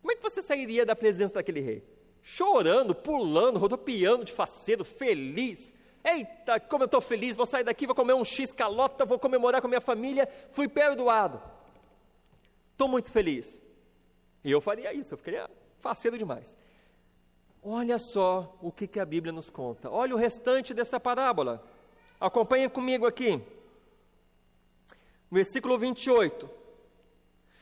[0.00, 1.93] Como é que você sairia da presença daquele rei?
[2.24, 5.72] Chorando, pulando, rodopiando de faceiro, feliz.
[6.02, 9.60] Eita, como eu estou feliz, vou sair daqui, vou comer um X calota, vou comemorar
[9.60, 11.40] com a minha família, fui perdoado.
[12.72, 13.60] Estou muito feliz.
[14.42, 15.48] E eu faria isso, eu ficaria
[15.80, 16.56] faceiro demais.
[17.62, 19.90] Olha só o que, que a Bíblia nos conta.
[19.90, 21.62] Olha o restante dessa parábola.
[22.18, 23.40] Acompanhe comigo aqui.
[25.30, 26.50] Versículo 28.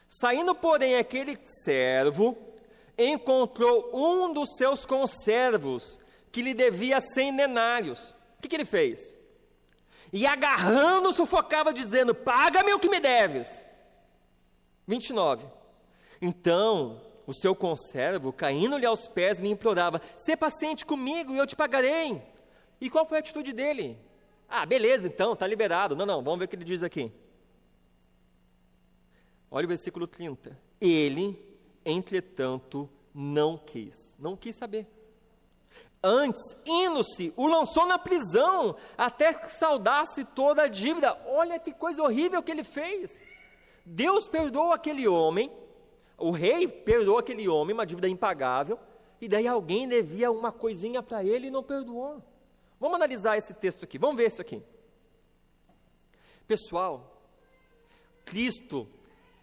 [0.09, 2.52] Saindo, porém, aquele servo
[2.97, 5.99] encontrou um dos seus conservos
[6.31, 8.11] que lhe devia cem denários.
[8.39, 9.17] O que, que ele fez?
[10.13, 13.65] E agarrando, sufocava, dizendo: Paga-me o que me deves.
[14.87, 15.47] 29.
[16.21, 21.57] Então o seu conservo, caindo-lhe aos pés, lhe implorava: Sê paciente comigo e eu te
[21.57, 22.21] pagarei.
[22.81, 23.99] E qual foi a atitude dele?
[24.49, 25.97] Ah, beleza, então, está liberado.
[25.97, 27.11] Não, não, vamos ver o que ele diz aqui.
[29.51, 30.59] Olha o versículo 30.
[30.81, 31.39] Ele,
[31.85, 34.87] entretanto, não quis, não quis saber.
[36.03, 41.16] Antes, indo-se, o lançou na prisão, até que saudasse toda a dívida.
[41.27, 43.11] Olha que coisa horrível que ele fez.
[43.87, 45.53] Deus perdoou aquele homem,
[46.18, 48.79] o rei perdoou aquele homem, uma dívida impagável,
[49.21, 52.21] e daí alguém devia uma coisinha para ele e não perdoou.
[52.81, 54.61] Vamos analisar esse texto aqui, vamos ver isso aqui.
[56.49, 57.23] Pessoal,
[58.25, 58.88] Cristo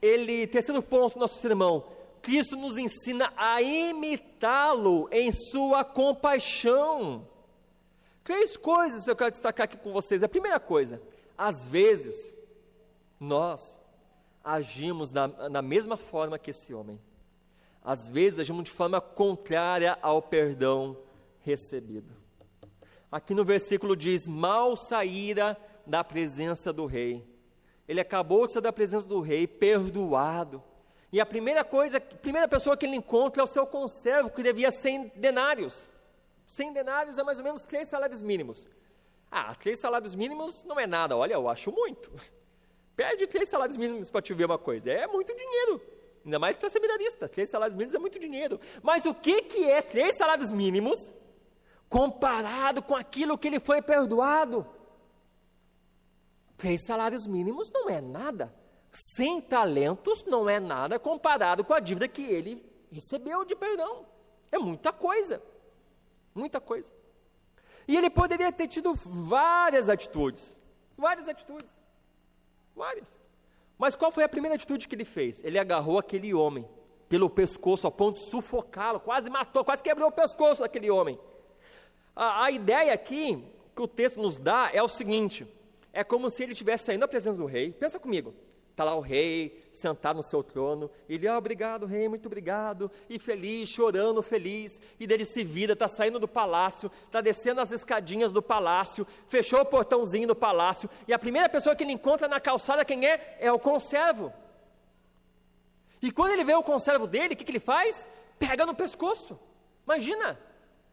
[0.01, 1.85] ele, terceiro ponto do nosso sermão,
[2.29, 7.27] Cristo nos ensina a imitá-lo em sua compaixão.
[8.23, 10.21] Três coisas eu quero destacar aqui com vocês.
[10.21, 11.01] A primeira coisa,
[11.35, 12.31] às vezes,
[13.19, 13.79] nós
[14.43, 17.01] agimos da, da mesma forma que esse homem.
[17.83, 20.95] Às vezes, agimos de forma contrária ao perdão
[21.39, 22.13] recebido.
[23.11, 27.27] Aqui no versículo diz: Mal saíra da presença do rei
[27.89, 30.61] ele acabou de sair da presença do rei, perdoado.
[31.11, 34.43] E a primeira coisa, a primeira pessoa que ele encontra é o seu conservo, que
[34.43, 35.89] devia 100 denários.
[36.47, 38.67] 100 denários é mais ou menos três salários mínimos.
[39.31, 41.15] Ah, três salários mínimos não é nada.
[41.17, 42.11] Olha, eu acho muito.
[42.95, 44.91] Pede três salários mínimos para te ver uma coisa.
[44.91, 45.81] É muito dinheiro.
[46.23, 47.27] Ainda mais para seminarista.
[47.27, 48.59] Três salários mínimos é muito dinheiro.
[48.83, 51.11] Mas o que, que é três salários mínimos
[51.87, 54.67] comparado com aquilo que ele foi perdoado?
[56.57, 58.53] Três salários mínimos não é nada.
[58.91, 64.05] Cem talentos não é nada comparado com a dívida que ele recebeu de perdão.
[64.51, 65.41] É muita coisa.
[66.33, 66.91] Muita coisa.
[67.87, 70.55] E ele poderia ter tido várias atitudes.
[70.97, 71.79] Várias atitudes.
[72.75, 73.17] Várias.
[73.77, 75.43] Mas qual foi a primeira atitude que ele fez?
[75.43, 76.67] Ele agarrou aquele homem
[77.07, 81.19] pelo pescoço a ponto de sufocá-lo, quase matou, quase quebrou o pescoço daquele homem.
[82.15, 83.43] A, a ideia aqui
[83.75, 85.47] que o texto nos dá é o seguinte:
[85.93, 87.71] é como se ele estivesse saindo da presença do rei.
[87.71, 88.35] Pensa comigo.
[88.79, 90.89] Está lá o rei, sentado no seu trono.
[91.09, 92.89] Ele, ah, obrigado, rei, muito obrigado.
[93.09, 94.81] E feliz, chorando, feliz.
[94.97, 99.59] E dele se vira, está saindo do palácio, está descendo as escadinhas do palácio, fechou
[99.59, 100.89] o portãozinho do palácio.
[101.05, 103.35] E a primeira pessoa que ele encontra na calçada, quem é?
[103.41, 104.31] É o conservo.
[106.01, 108.07] E quando ele vê o conservo dele, o que, que ele faz?
[108.39, 109.37] Pega no pescoço.
[109.85, 110.39] Imagina,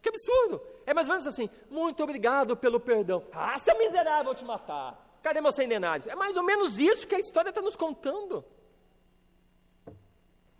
[0.01, 0.61] que absurdo.
[0.85, 3.23] É mais ou menos assim: muito obrigado pelo perdão.
[3.31, 5.06] Ah, seu miserável, vou te matar.
[5.27, 6.07] Cadê meus cem denários?
[6.07, 8.45] É mais ou menos isso que a história está nos contando.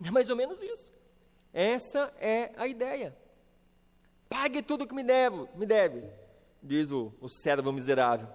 [0.04, 0.92] É mais ou menos isso.
[1.54, 3.16] Essa é a ideia.
[4.28, 6.04] Pague tudo que me deve, me deve
[6.62, 8.28] diz o, o servo miserável.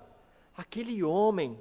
[0.58, 1.56] Aquele homem,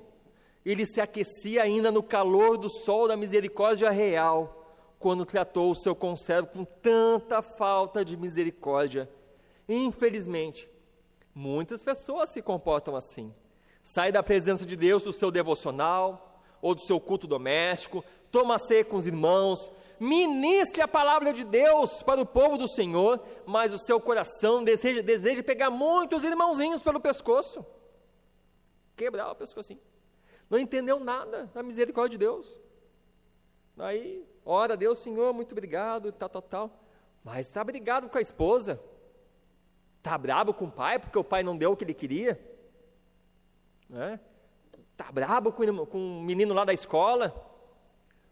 [0.64, 4.66] ele se aquecia ainda no calor do sol da misericórdia real,
[4.98, 9.06] quando tratou o seu conservo com tanta falta de misericórdia
[9.68, 10.66] Infelizmente,
[11.34, 13.34] muitas pessoas se comportam assim.
[13.82, 18.84] Sai da presença de Deus do seu devocional ou do seu culto doméstico, toma ceia
[18.84, 23.78] com os irmãos, ministre a palavra de Deus para o povo do Senhor, mas o
[23.78, 27.66] seu coração deseja, deseja pegar muitos irmãozinhos pelo pescoço,
[28.96, 29.78] quebrar o assim.
[30.48, 32.60] Não entendeu nada da misericórdia de Deus.
[33.78, 36.80] Aí, ora, Deus, Senhor, muito obrigado, tal, tal, tal.
[37.24, 38.80] Mas está brigado com a esposa,
[40.02, 42.36] Está brabo com o pai porque o pai não deu o que ele queria?
[43.92, 44.18] Né?
[44.90, 47.32] Está brabo com, o menino lá da escola?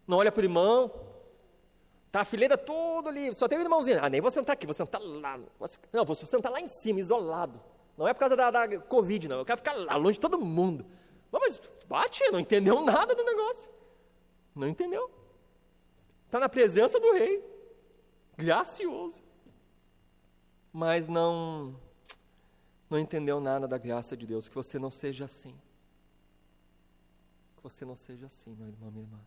[0.05, 0.91] Não olha para o irmão?
[2.07, 3.99] Está a fileira toda ali, só tem o irmãozinho.
[4.03, 5.39] Ah, nem vou sentar aqui, vou sentar lá.
[5.93, 7.61] Não, vou sentar lá em cima, isolado.
[7.97, 9.37] Não é por causa da, da Covid, não.
[9.37, 10.85] Eu quero ficar lá, longe de todo mundo.
[11.31, 13.71] Mas bate, não entendeu nada do negócio.
[14.53, 15.09] Não entendeu.
[16.25, 17.41] Está na presença do rei.
[18.35, 19.23] Gracioso
[20.71, 21.75] mas não
[22.91, 24.49] não entendeu nada da graça de Deus.
[24.49, 25.55] Que você não seja assim.
[27.55, 29.19] Que você não seja assim, meu irmão, minha irmã.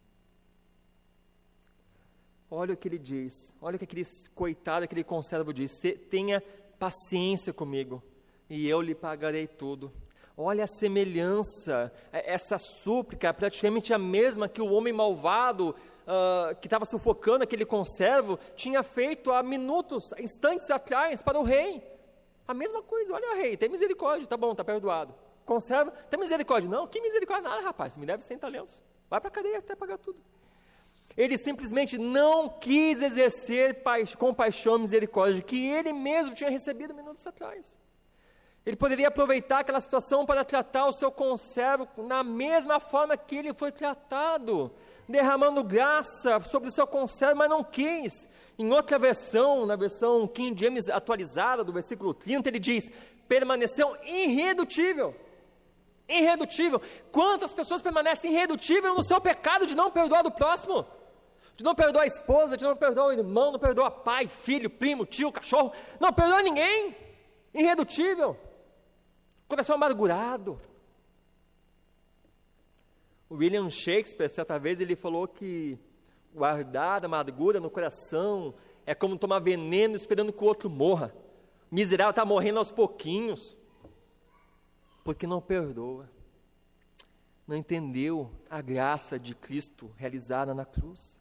[2.51, 6.43] olha o que ele diz, olha o que aquele coitado, aquele conservo diz: tenha
[6.79, 8.03] paciência comigo
[8.49, 9.91] e eu lhe pagarei tudo.
[10.37, 16.55] Olha a semelhança, é, essa súplica é praticamente a mesma que o homem malvado uh,
[16.57, 21.94] que estava sufocando aquele conservo tinha feito há minutos, instantes atrás para o rei.
[22.47, 25.15] A mesma coisa, olha rei, tem misericórdia, tá bom, tá perdoado.
[25.45, 26.69] Conserva, tem misericórdia?
[26.69, 28.83] Não, que misericórdia nada, rapaz, me deve 100 talentos.
[29.09, 30.19] Vai para a cadeia até pagar tudo.
[31.17, 33.83] Ele simplesmente não quis exercer
[34.19, 37.79] compaixão e misericórdia que ele mesmo tinha recebido minutos atrás.
[38.67, 43.53] Ele poderia aproveitar aquela situação para tratar o seu conservo na mesma forma que ele
[43.53, 44.73] foi tratado,
[45.07, 48.29] derramando graça sobre o seu conservo, mas não quis.
[48.59, 52.91] Em outra versão, na versão King James atualizada, do versículo 30, ele diz:
[53.29, 55.15] permaneceu irredutível.
[56.09, 56.81] Irredutível.
[57.11, 60.87] Quantas pessoas permanecem irredutível no seu pecado de não perdoar do próximo?
[61.57, 65.07] De não perdoar a esposa, de não perdoar o irmão, não perdoar pai, filho, primo,
[65.07, 65.73] tio, cachorro.
[66.01, 66.97] Não perdoa ninguém.
[67.55, 68.37] Irredutível
[69.55, 70.61] coração amargurado.
[73.29, 75.79] O William Shakespeare, certa vez, ele falou que
[76.35, 78.55] guardar amargura no coração
[78.85, 81.15] é como tomar veneno esperando que o outro morra.
[81.71, 83.57] O miserável está morrendo aos pouquinhos,
[85.05, 86.11] porque não perdoa,
[87.47, 91.21] não entendeu a graça de Cristo realizada na cruz.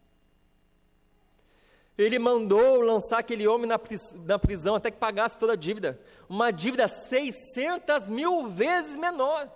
[1.96, 6.00] Ele mandou lançar aquele homem na, prisão até que pagasse toda a dívida.
[6.28, 9.48] Uma dívida 600 mil vezes menor.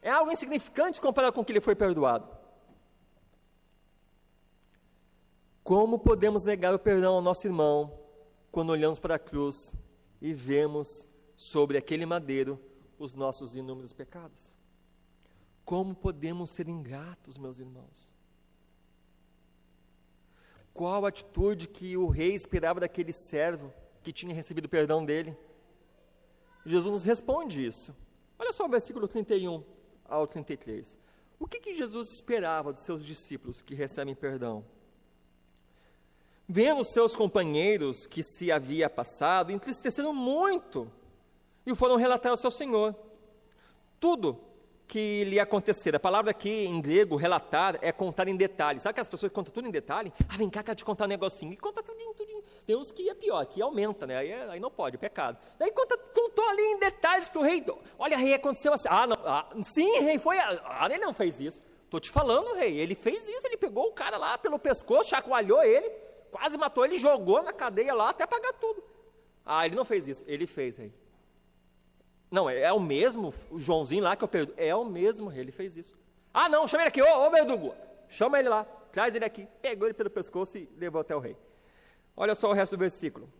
[0.00, 2.28] É algo insignificante comparado com o que ele foi perdoado.
[5.64, 7.98] Como podemos negar o perdão ao nosso irmão
[8.52, 9.74] quando olhamos para a cruz
[10.20, 12.60] e vemos sobre aquele madeiro
[12.98, 14.52] os nossos inúmeros pecados?
[15.64, 18.12] Como podemos ser ingratos, meus irmãos?
[20.74, 25.34] Qual a atitude que o rei esperava daquele servo que tinha recebido perdão dele?
[26.66, 27.96] Jesus nos responde isso.
[28.38, 29.64] Olha só o versículo 31
[30.04, 30.98] ao 33.
[31.38, 34.62] O que, que Jesus esperava dos seus discípulos que recebem perdão?
[36.48, 40.90] Vendo seus companheiros que se havia passado, entristeceram muito
[41.66, 42.94] e foram relatar ao seu Senhor
[43.98, 44.38] tudo
[44.86, 45.96] que lhe acontecer.
[45.96, 48.82] A palavra aqui em grego, relatar, é contar em detalhes.
[48.82, 50.12] Sabe que as pessoas contam tudo em detalhe?
[50.28, 51.52] Ah, vem cá, quero te contar um negocinho.
[51.52, 52.42] E conta tudo, tudinho.
[52.66, 54.18] Tem uns que é pior, que aumenta, né?
[54.18, 55.38] Aí, é, aí não pode, é pecado.
[55.58, 57.64] Daí conta, contou ali em detalhes para o rei.
[57.98, 58.88] Olha, rei, aconteceu assim.
[58.90, 60.38] Ah, não, ah, sim, rei, foi.
[60.38, 61.62] Ah, ele não fez isso.
[61.84, 62.78] Estou te falando, rei.
[62.78, 65.90] Ele fez isso, ele pegou o cara lá pelo pescoço, chacoalhou ele,
[66.34, 68.82] quase matou ele, jogou na cadeia lá até pagar tudo.
[69.46, 70.24] Ah, ele não fez isso.
[70.26, 70.92] Ele fez, rei.
[72.28, 74.52] Não, é, é, o mesmo, o Joãozinho lá que eu perdo.
[74.56, 75.96] É o mesmo, ele fez isso.
[76.32, 77.72] Ah, não, chama ele aqui, ô, ô Verdugo,
[78.08, 79.46] chama ele lá, traz ele aqui.
[79.62, 81.36] Pegou ele pelo pescoço e levou até o rei.
[82.16, 83.32] Olha só o resto do versículo.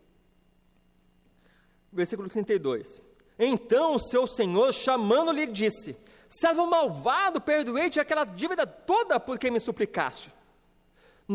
[1.91, 3.01] Versículo 32.
[3.37, 5.97] Então o seu senhor, chamando-lhe, disse:
[6.29, 10.31] Servo malvado, perdoei-te aquela dívida toda porque me suplicaste.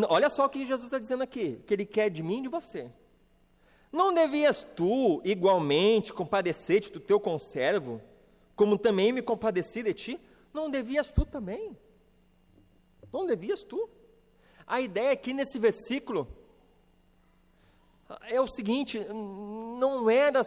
[0.09, 2.49] Olha só o que Jesus está dizendo aqui: que ele quer de mim e de
[2.49, 2.91] você.
[3.93, 8.01] Não devias tu, igualmente, compadecer-te do teu conservo,
[8.55, 10.21] como também me compadeci de ti?
[10.53, 11.77] Não devias tu também?
[13.13, 13.89] Não devias tu?
[14.67, 16.29] A ideia aqui nesse versículo
[18.29, 18.99] é o seguinte:
[19.79, 20.43] não era,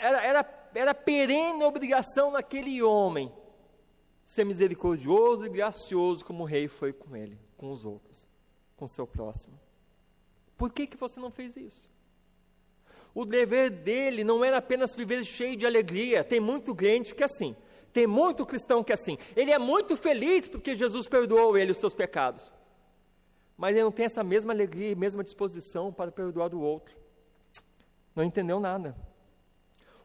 [0.00, 3.32] era, era, era perene obrigação daquele homem
[4.24, 8.28] ser misericordioso e gracioso como o rei foi com ele, com os outros,
[8.80, 9.60] com seu próximo.
[10.56, 11.88] Por que, que você não fez isso?
[13.14, 16.24] O dever dele não era apenas viver cheio de alegria.
[16.24, 17.54] Tem muito crente que é assim.
[17.92, 19.18] Tem muito cristão que é assim.
[19.36, 22.50] Ele é muito feliz porque Jesus perdoou ele os seus pecados.
[23.54, 26.96] Mas ele não tem essa mesma alegria e mesma disposição para perdoar do outro.
[28.16, 28.96] Não entendeu nada.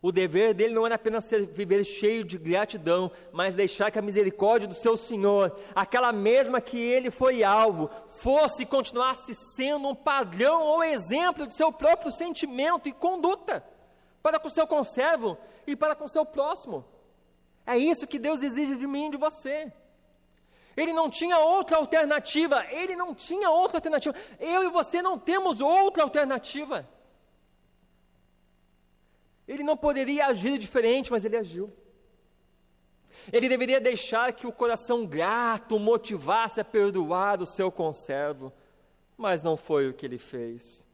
[0.05, 4.67] O dever dele não era apenas viver cheio de gratidão, mas deixar que a misericórdia
[4.67, 10.61] do seu Senhor, aquela mesma que ele foi alvo, fosse e continuasse sendo um padrão
[10.61, 13.65] ou exemplo de seu próprio sentimento e conduta
[14.21, 16.85] para com seu conservo e para com seu próximo.
[17.65, 19.73] É isso que Deus exige de mim e de você.
[20.77, 24.15] Ele não tinha outra alternativa, ele não tinha outra alternativa.
[24.39, 26.87] Eu e você não temos outra alternativa.
[29.47, 31.71] Ele não poderia agir diferente, mas ele agiu.
[33.31, 38.51] Ele deveria deixar que o coração grato motivasse a perdoar o seu conservo,
[39.17, 40.85] mas não foi o que ele fez.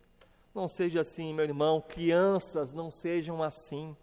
[0.54, 3.95] Não seja assim, meu irmão, crianças não sejam assim.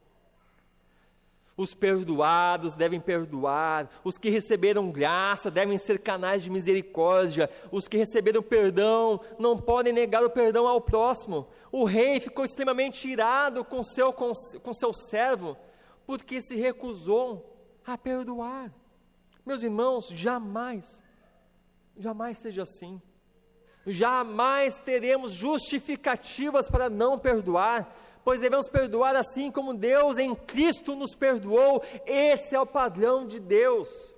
[1.59, 7.97] Os perdoados devem perdoar, os que receberam graça devem ser canais de misericórdia, os que
[7.97, 11.49] receberam perdão não podem negar o perdão ao próximo.
[11.73, 14.31] O rei ficou extremamente irado com seu, com,
[14.63, 15.57] com seu servo,
[16.07, 18.73] porque se recusou a perdoar.
[19.45, 21.03] Meus irmãos, jamais,
[21.97, 23.03] jamais seja assim.
[23.89, 27.93] Jamais teremos justificativas para não perdoar
[28.29, 31.83] pois devemos perdoar assim como Deus em Cristo nos perdoou.
[32.05, 34.15] Esse é o padrão de Deus.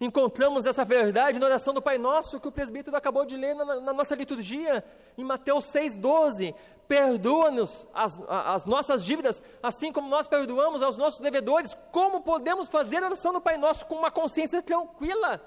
[0.00, 3.80] Encontramos essa verdade na oração do Pai Nosso que o presbítero acabou de ler na,
[3.80, 4.84] na nossa liturgia,
[5.18, 6.54] em Mateus 6,12.
[6.86, 11.76] Perdoa-nos as, as nossas dívidas, assim como nós perdoamos aos nossos devedores.
[11.90, 15.40] Como podemos fazer a oração do Pai Nosso com uma consciência tranquila?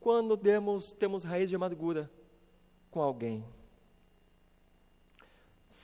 [0.00, 2.10] Quando temos, temos raiz de amargura
[2.90, 3.44] com alguém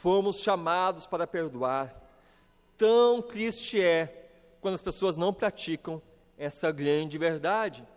[0.05, 1.99] fomos chamados para perdoar.
[2.77, 4.29] Tão triste é
[4.61, 6.03] quando as pessoas não praticam
[6.37, 7.89] essa grande verdade.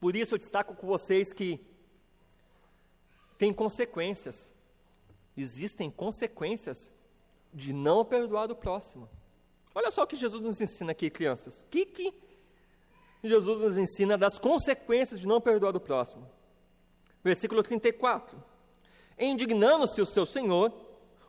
[0.00, 1.60] Por isso eu destaco com vocês que
[3.36, 4.50] tem consequências.
[5.36, 6.90] Existem consequências
[7.52, 9.06] de não perdoar o próximo.
[9.74, 11.60] Olha só o que Jesus nos ensina aqui, crianças.
[11.60, 12.14] O que, que
[13.22, 16.28] Jesus nos ensina das consequências de não perdoar o próximo?
[17.22, 18.42] Versículo 34.
[19.18, 20.72] Indignando-se o seu senhor,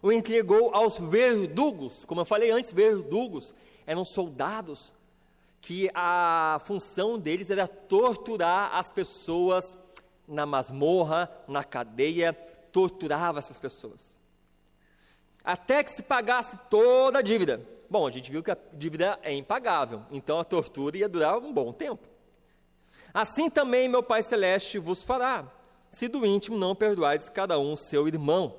[0.01, 2.05] o entregou aos verdugos.
[2.05, 3.53] Como eu falei antes, verdugos
[3.85, 4.93] eram soldados
[5.61, 9.77] que a função deles era torturar as pessoas
[10.27, 12.33] na masmorra, na cadeia,
[12.71, 14.15] torturava essas pessoas.
[15.43, 17.65] Até que se pagasse toda a dívida.
[17.89, 21.51] Bom, a gente viu que a dívida é impagável, então a tortura ia durar um
[21.51, 22.07] bom tempo.
[23.13, 25.51] Assim também meu Pai Celeste vos fará,
[25.89, 28.55] se do íntimo não perdoardes cada um seu irmão.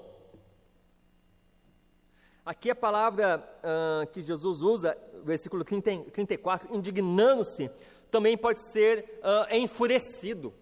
[2.45, 7.71] Aqui a palavra uh, que Jesus usa, versículo 30, 34, indignando-se,
[8.11, 10.53] também pode ser uh, enfurecido.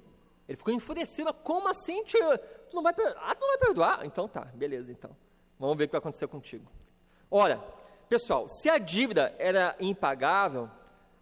[0.47, 2.05] Ele ficou enfurecido, como assim?
[2.05, 4.05] Tu não vai, ah, tu não vai perdoar?
[4.05, 5.17] Então tá, beleza, então.
[5.59, 6.71] Vamos ver o que vai acontecer contigo.
[7.31, 7.63] Olha,
[8.09, 10.69] pessoal, se a dívida era impagável,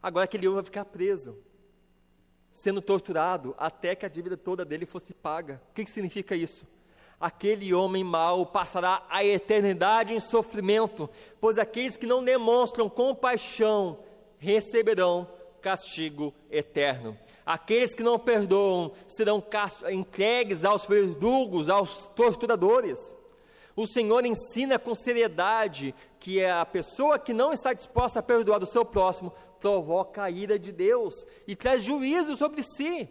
[0.03, 1.37] agora aquele homem vai ficar preso
[2.57, 5.61] sendo torturado até que a dívida toda dele fosse paga.
[5.71, 6.67] O que, que significa isso?
[7.21, 11.09] Aquele homem mau passará a eternidade em sofrimento,
[11.41, 14.01] pois aqueles que não demonstram compaixão
[14.39, 15.29] receberão
[15.63, 17.17] castigo eterno.
[17.45, 19.43] Aqueles que não perdoam serão
[19.91, 23.15] entregues aos verdugos, aos torturadores.
[23.77, 28.63] O Senhor ensina com seriedade que é a pessoa que não está disposta a perdoar
[28.63, 33.07] o seu próximo provoca a ira de Deus e traz juízo sobre si.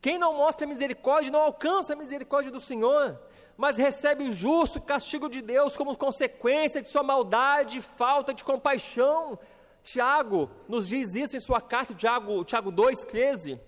[0.00, 3.20] Quem não mostra misericórdia não alcança a misericórdia do Senhor,
[3.56, 8.42] mas recebe o justo castigo de Deus como consequência de sua maldade e falta de
[8.42, 9.38] compaixão.
[9.84, 13.60] Tiago nos diz isso em sua carta, Tiago, Tiago 2,13.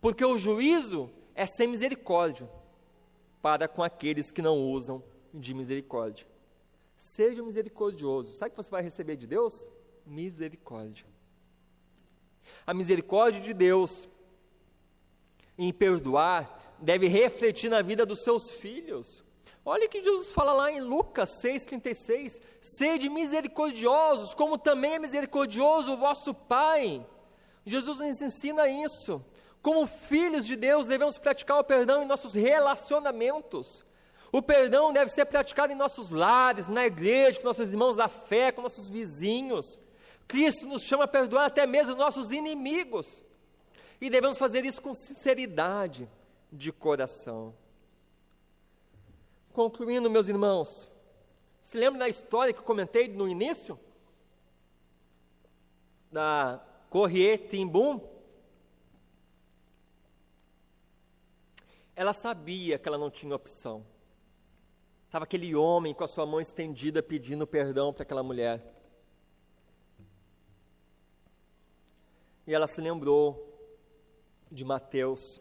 [0.00, 2.50] Porque o juízo é sem misericórdia
[3.40, 5.02] para com aqueles que não usam
[5.32, 6.26] de misericórdia.
[6.96, 8.34] Seja misericordioso.
[8.34, 9.66] Sabe o que você vai receber de Deus?
[10.06, 11.06] Misericórdia.
[12.66, 14.08] A misericórdia de Deus
[15.56, 19.24] em perdoar deve refletir na vida dos seus filhos.
[19.64, 25.92] Olha o que Jesus fala lá em Lucas 6,36: Sede misericordiosos, como também é misericordioso
[25.92, 27.06] o vosso Pai.
[27.64, 29.24] Jesus nos ensina isso.
[29.60, 33.84] Como filhos de Deus, devemos praticar o perdão em nossos relacionamentos.
[34.32, 38.50] O perdão deve ser praticado em nossos lares, na igreja, com nossos irmãos da fé,
[38.50, 39.78] com nossos vizinhos.
[40.26, 43.22] Cristo nos chama a perdoar até mesmo nossos inimigos.
[44.00, 46.08] E devemos fazer isso com sinceridade
[46.50, 47.54] de coração.
[49.52, 50.90] Concluindo, meus irmãos,
[51.62, 53.78] se lembra da história que eu comentei no início?
[56.10, 56.58] Da
[56.88, 58.00] Corrier Timbum?
[61.94, 63.91] Ela sabia que ela não tinha opção.
[65.12, 68.64] Estava aquele homem com a sua mão estendida pedindo perdão para aquela mulher.
[72.46, 73.46] E ela se lembrou
[74.50, 75.38] de Mateus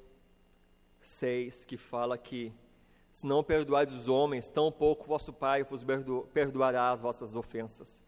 [1.00, 2.54] 6, que fala que
[3.14, 5.86] se não perdoardes os homens, tão pouco vosso Pai vos
[6.34, 8.04] perdoará as vossas ofensas.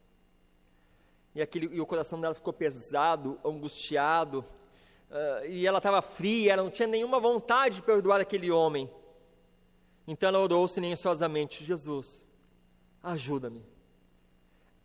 [1.34, 4.44] E, aquele, e o coração dela ficou pesado, angustiado,
[5.10, 8.92] uh, e ela estava fria, ela não tinha nenhuma vontade de perdoar aquele homem.
[10.08, 12.26] Então ela orou silenciosamente: Jesus,
[13.02, 13.66] ajuda-me.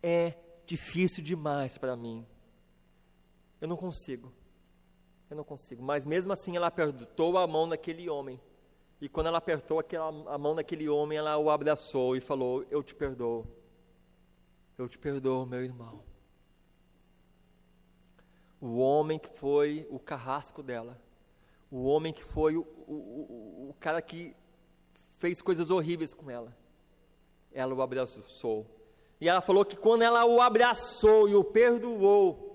[0.01, 0.33] É
[0.65, 2.25] difícil demais para mim.
[3.59, 4.31] Eu não consigo.
[5.29, 5.83] Eu não consigo.
[5.83, 8.39] Mas mesmo assim ela apertou a mão daquele homem.
[9.01, 9.81] E quando ela apertou
[10.27, 13.45] a mão daquele homem, ela o abraçou e falou: Eu te perdoo.
[14.77, 16.03] Eu te perdoo, meu irmão.
[18.61, 21.01] O homem que foi o carrasco dela,
[21.71, 24.35] o homem que foi o, o, o, o cara que
[25.19, 26.55] fez coisas horríveis com ela,
[27.51, 28.65] ela o abraçou.
[29.21, 32.47] E ela falou que quando ela o abraçou e o perdoou,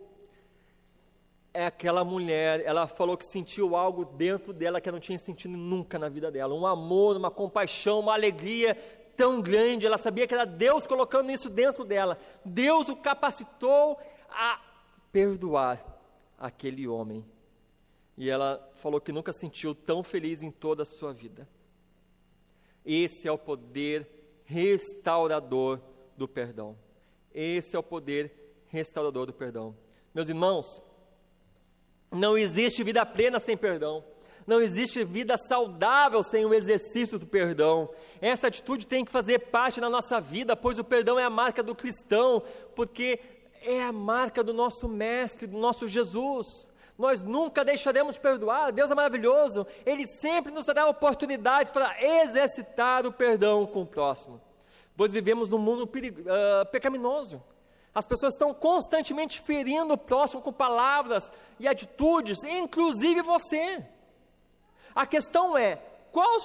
[1.52, 5.56] é aquela mulher, ela falou que sentiu algo dentro dela que ela não tinha sentido
[5.56, 8.74] nunca na vida dela, um amor, uma compaixão, uma alegria
[9.16, 12.18] tão grande, ela sabia que era Deus colocando isso dentro dela.
[12.44, 13.96] Deus o capacitou
[14.28, 14.60] a
[15.12, 15.84] perdoar
[16.36, 17.24] aquele homem.
[18.16, 21.46] E ela falou que nunca sentiu tão feliz em toda a sua vida.
[22.84, 24.06] Esse é o poder
[24.44, 25.80] restaurador
[26.16, 26.76] do perdão.
[27.32, 28.32] Esse é o poder
[28.68, 29.74] restaurador do perdão.
[30.14, 30.80] Meus irmãos,
[32.10, 34.04] não existe vida plena sem perdão.
[34.46, 37.88] Não existe vida saudável sem o exercício do perdão.
[38.20, 41.62] Essa atitude tem que fazer parte da nossa vida, pois o perdão é a marca
[41.62, 42.42] do cristão,
[42.76, 43.18] porque
[43.62, 46.68] é a marca do nosso Mestre, do nosso Jesus.
[46.96, 53.12] Nós nunca deixaremos perdoar, Deus é maravilhoso, Ele sempre nos dará oportunidades para exercitar o
[53.12, 54.40] perdão com o próximo,
[54.96, 57.42] pois vivemos num mundo uh, pecaminoso,
[57.94, 63.84] as pessoas estão constantemente ferindo o próximo com palavras e atitudes, inclusive você.
[64.94, 65.76] A questão é:
[66.10, 66.40] qual,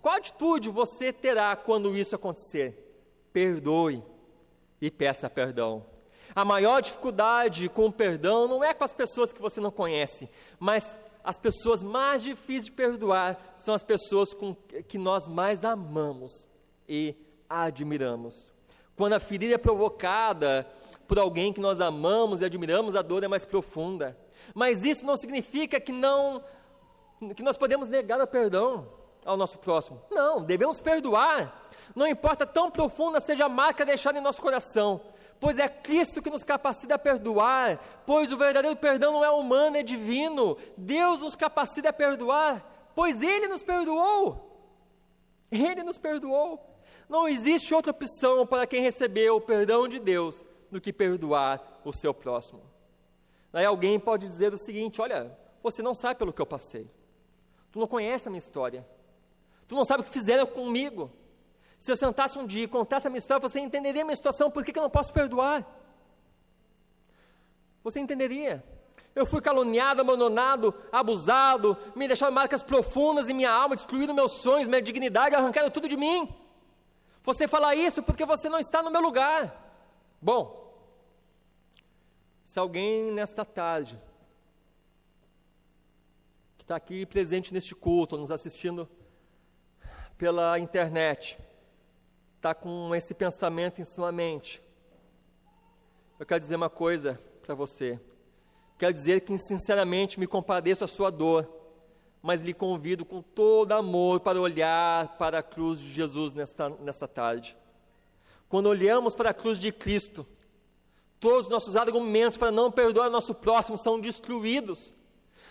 [0.00, 2.80] qual atitude você terá quando isso acontecer?
[3.32, 4.04] Perdoe
[4.80, 5.84] e peça perdão.
[6.34, 10.28] A maior dificuldade com o perdão não é com as pessoas que você não conhece,
[10.58, 14.54] mas as pessoas mais difíceis de perdoar são as pessoas com,
[14.88, 16.46] que nós mais amamos
[16.88, 17.14] e
[17.48, 18.52] admiramos.
[18.96, 20.66] Quando a ferida é provocada
[21.06, 24.16] por alguém que nós amamos e admiramos, a dor é mais profunda.
[24.54, 26.42] Mas isso não significa que não
[27.34, 28.86] que nós podemos negar o perdão
[29.24, 30.02] ao nosso próximo.
[30.10, 31.70] Não, devemos perdoar.
[31.94, 35.00] Não importa tão profunda seja a marca deixada em nosso coração,
[35.44, 39.76] pois é Cristo que nos capacita a perdoar, pois o verdadeiro perdão não é humano,
[39.76, 40.56] é divino.
[40.74, 44.58] Deus nos capacita a perdoar, pois Ele nos perdoou.
[45.52, 46.80] Ele nos perdoou.
[47.10, 51.92] Não existe outra opção para quem recebeu o perdão de Deus do que perdoar o
[51.92, 52.62] seu próximo.
[53.52, 56.90] Aí alguém pode dizer o seguinte: olha, você não sabe pelo que eu passei,
[57.70, 58.88] tu não conhece a minha história,
[59.68, 61.12] tu não sabe o que fizeram comigo.
[61.84, 64.50] Se eu sentasse um dia e contasse a minha história, você entenderia a minha situação,
[64.50, 65.62] por que, eu não posso perdoar?
[67.82, 68.64] Você entenderia.
[69.14, 74.66] Eu fui caluniado, abandonado, abusado, me deixaram marcas profundas em minha alma, destruíram meus sonhos,
[74.66, 76.34] minha dignidade, arrancaram tudo de mim.
[77.22, 79.54] Você fala isso porque você não está no meu lugar.
[80.22, 80.74] Bom,
[82.46, 84.00] se alguém nesta tarde,
[86.56, 88.88] que está aqui presente neste culto, nos assistindo
[90.16, 91.38] pela internet,
[92.44, 94.62] está com esse pensamento em sua mente,
[96.20, 97.98] eu quero dizer uma coisa para você.
[98.78, 101.48] Quero dizer que sinceramente me compadeço a sua dor,
[102.20, 107.08] mas lhe convido com todo amor para olhar para a cruz de Jesus nesta, nesta
[107.08, 107.56] tarde.
[108.46, 110.26] Quando olhamos para a cruz de Cristo,
[111.24, 114.92] Todos os nossos argumentos para não perdoar nosso próximo são destruídos.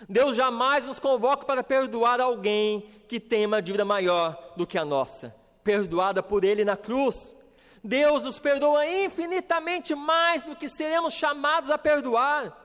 [0.07, 4.85] Deus jamais nos convoca para perdoar alguém que tem uma dívida maior do que a
[4.85, 7.35] nossa, perdoada por Ele na cruz.
[7.83, 12.59] Deus nos perdoa infinitamente mais do que seremos chamados a perdoar.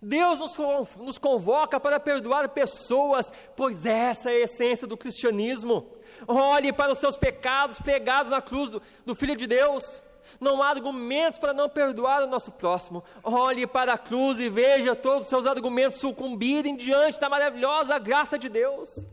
[0.00, 5.90] Deus nos, convoca para perdoar pessoas, pois essa é a essência do cristianismo.
[6.26, 10.02] Olhe para os seus pecados pregados na cruz do, do Filho de Deus
[10.40, 13.02] não há argumentos para não perdoar o nosso próximo.
[13.22, 18.38] Olhe para a cruz e veja todos os seus argumentos sucumbirem diante da maravilhosa graça
[18.38, 19.06] de Deus.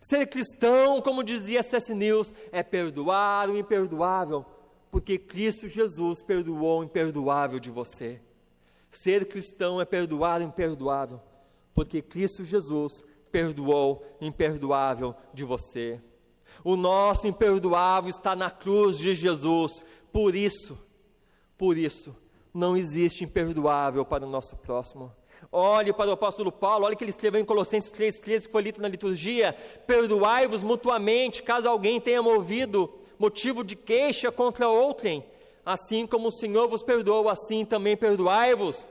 [0.00, 1.94] Ser cristão, como dizia C.S.
[1.94, 4.46] News, é perdoar o imperdoável,
[4.90, 8.20] porque Cristo Jesus perdoou o imperdoável de você.
[8.90, 11.20] Ser cristão é perdoar o imperdoável,
[11.74, 16.00] porque Cristo Jesus perdoou o imperdoável de você.
[16.64, 20.78] O nosso imperdoável está na cruz de Jesus, por isso,
[21.58, 22.16] por isso,
[22.52, 25.14] não existe imperdoável para o nosso próximo.
[25.52, 28.80] Olhe para o apóstolo Paulo, olha que ele escreveu em Colossenses 3,13, que foi lido
[28.80, 29.52] na liturgia:
[29.86, 35.24] Perdoai-vos mutuamente, caso alguém tenha movido motivo de queixa contra outrem,
[35.66, 38.86] assim como o Senhor vos perdoou, assim também perdoai-vos.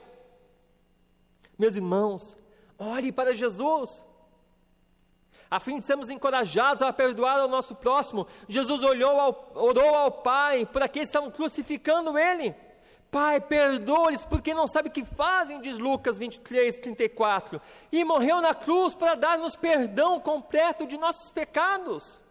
[1.58, 2.36] Meus irmãos,
[2.78, 4.04] olhe para Jesus
[5.52, 8.28] a fim de sermos encorajados a perdoar ao nosso próximo.
[8.48, 12.54] Jesus olhou ao, orou ao Pai por aqueles que estavam crucificando Ele.
[13.12, 17.60] Pai, perdoa-lhes porque não sabem o que fazem, diz Lucas 23, 34.
[17.92, 22.22] E morreu na cruz para dar-nos perdão completo de nossos pecados.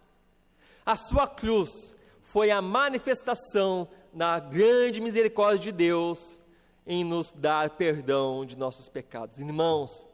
[0.85, 6.39] A sua cruz foi a manifestação na grande misericórdia de Deus
[6.87, 9.39] em nos dar perdão de nossos pecados.
[9.39, 10.05] Irmãos,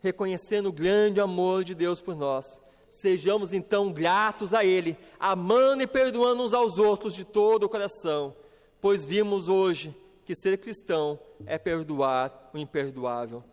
[0.00, 5.86] reconhecendo o grande amor de Deus por nós, sejamos então gratos a Ele, amando e
[5.86, 8.34] perdoando uns aos outros de todo o coração,
[8.80, 13.44] pois vimos hoje que ser cristão é perdoar o imperdoável,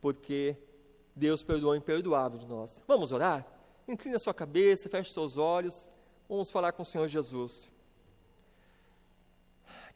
[0.00, 0.56] porque
[1.14, 2.80] Deus perdoou o imperdoável de nós.
[2.86, 3.46] Vamos orar?
[3.86, 5.90] Incline a sua cabeça, feche seus olhos,
[6.28, 7.68] vamos falar com o Senhor Jesus.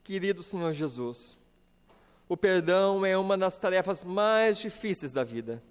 [0.02, 1.38] Querido Senhor Jesus,
[2.28, 5.62] o perdão é uma das tarefas mais difíceis da vida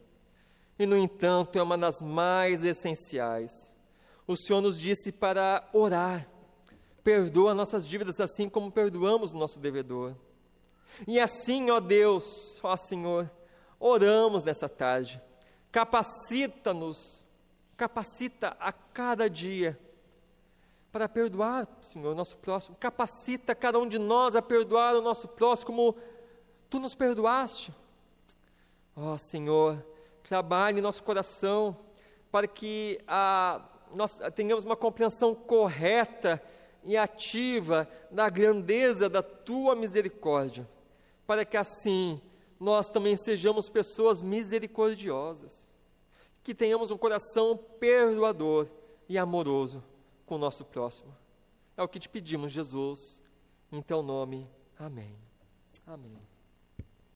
[0.78, 3.72] e, no entanto, é uma das mais essenciais.
[4.26, 6.28] O Senhor nos disse para orar,
[7.04, 10.16] perdoa nossas dívidas assim como perdoamos o nosso devedor.
[11.08, 13.30] E assim, ó Deus, ó Senhor,
[13.80, 15.22] oramos nessa tarde,
[15.72, 17.26] capacita-nos,
[17.76, 19.78] capacita a cada dia
[20.92, 25.28] para perdoar, Senhor, o nosso próximo, capacita cada um de nós a perdoar o nosso
[25.28, 25.96] próximo como
[26.70, 27.74] tu nos perdoaste.
[28.96, 29.84] Ó Senhor,
[30.22, 31.76] trabalhe nosso coração
[32.32, 33.62] para que a,
[33.94, 36.42] nós tenhamos uma compreensão correta
[36.84, 40.68] e ativa da grandeza da tua misericórdia,
[41.26, 42.22] para que assim
[42.60, 45.68] nós também sejamos pessoas misericordiosas,
[46.44, 48.68] que tenhamos um coração perdoador
[49.08, 49.84] e amoroso
[50.26, 51.16] com o nosso próximo.
[51.76, 53.22] É o que te pedimos, Jesus,
[53.72, 54.48] em teu nome.
[54.78, 55.16] Amém.
[55.86, 56.33] Amém.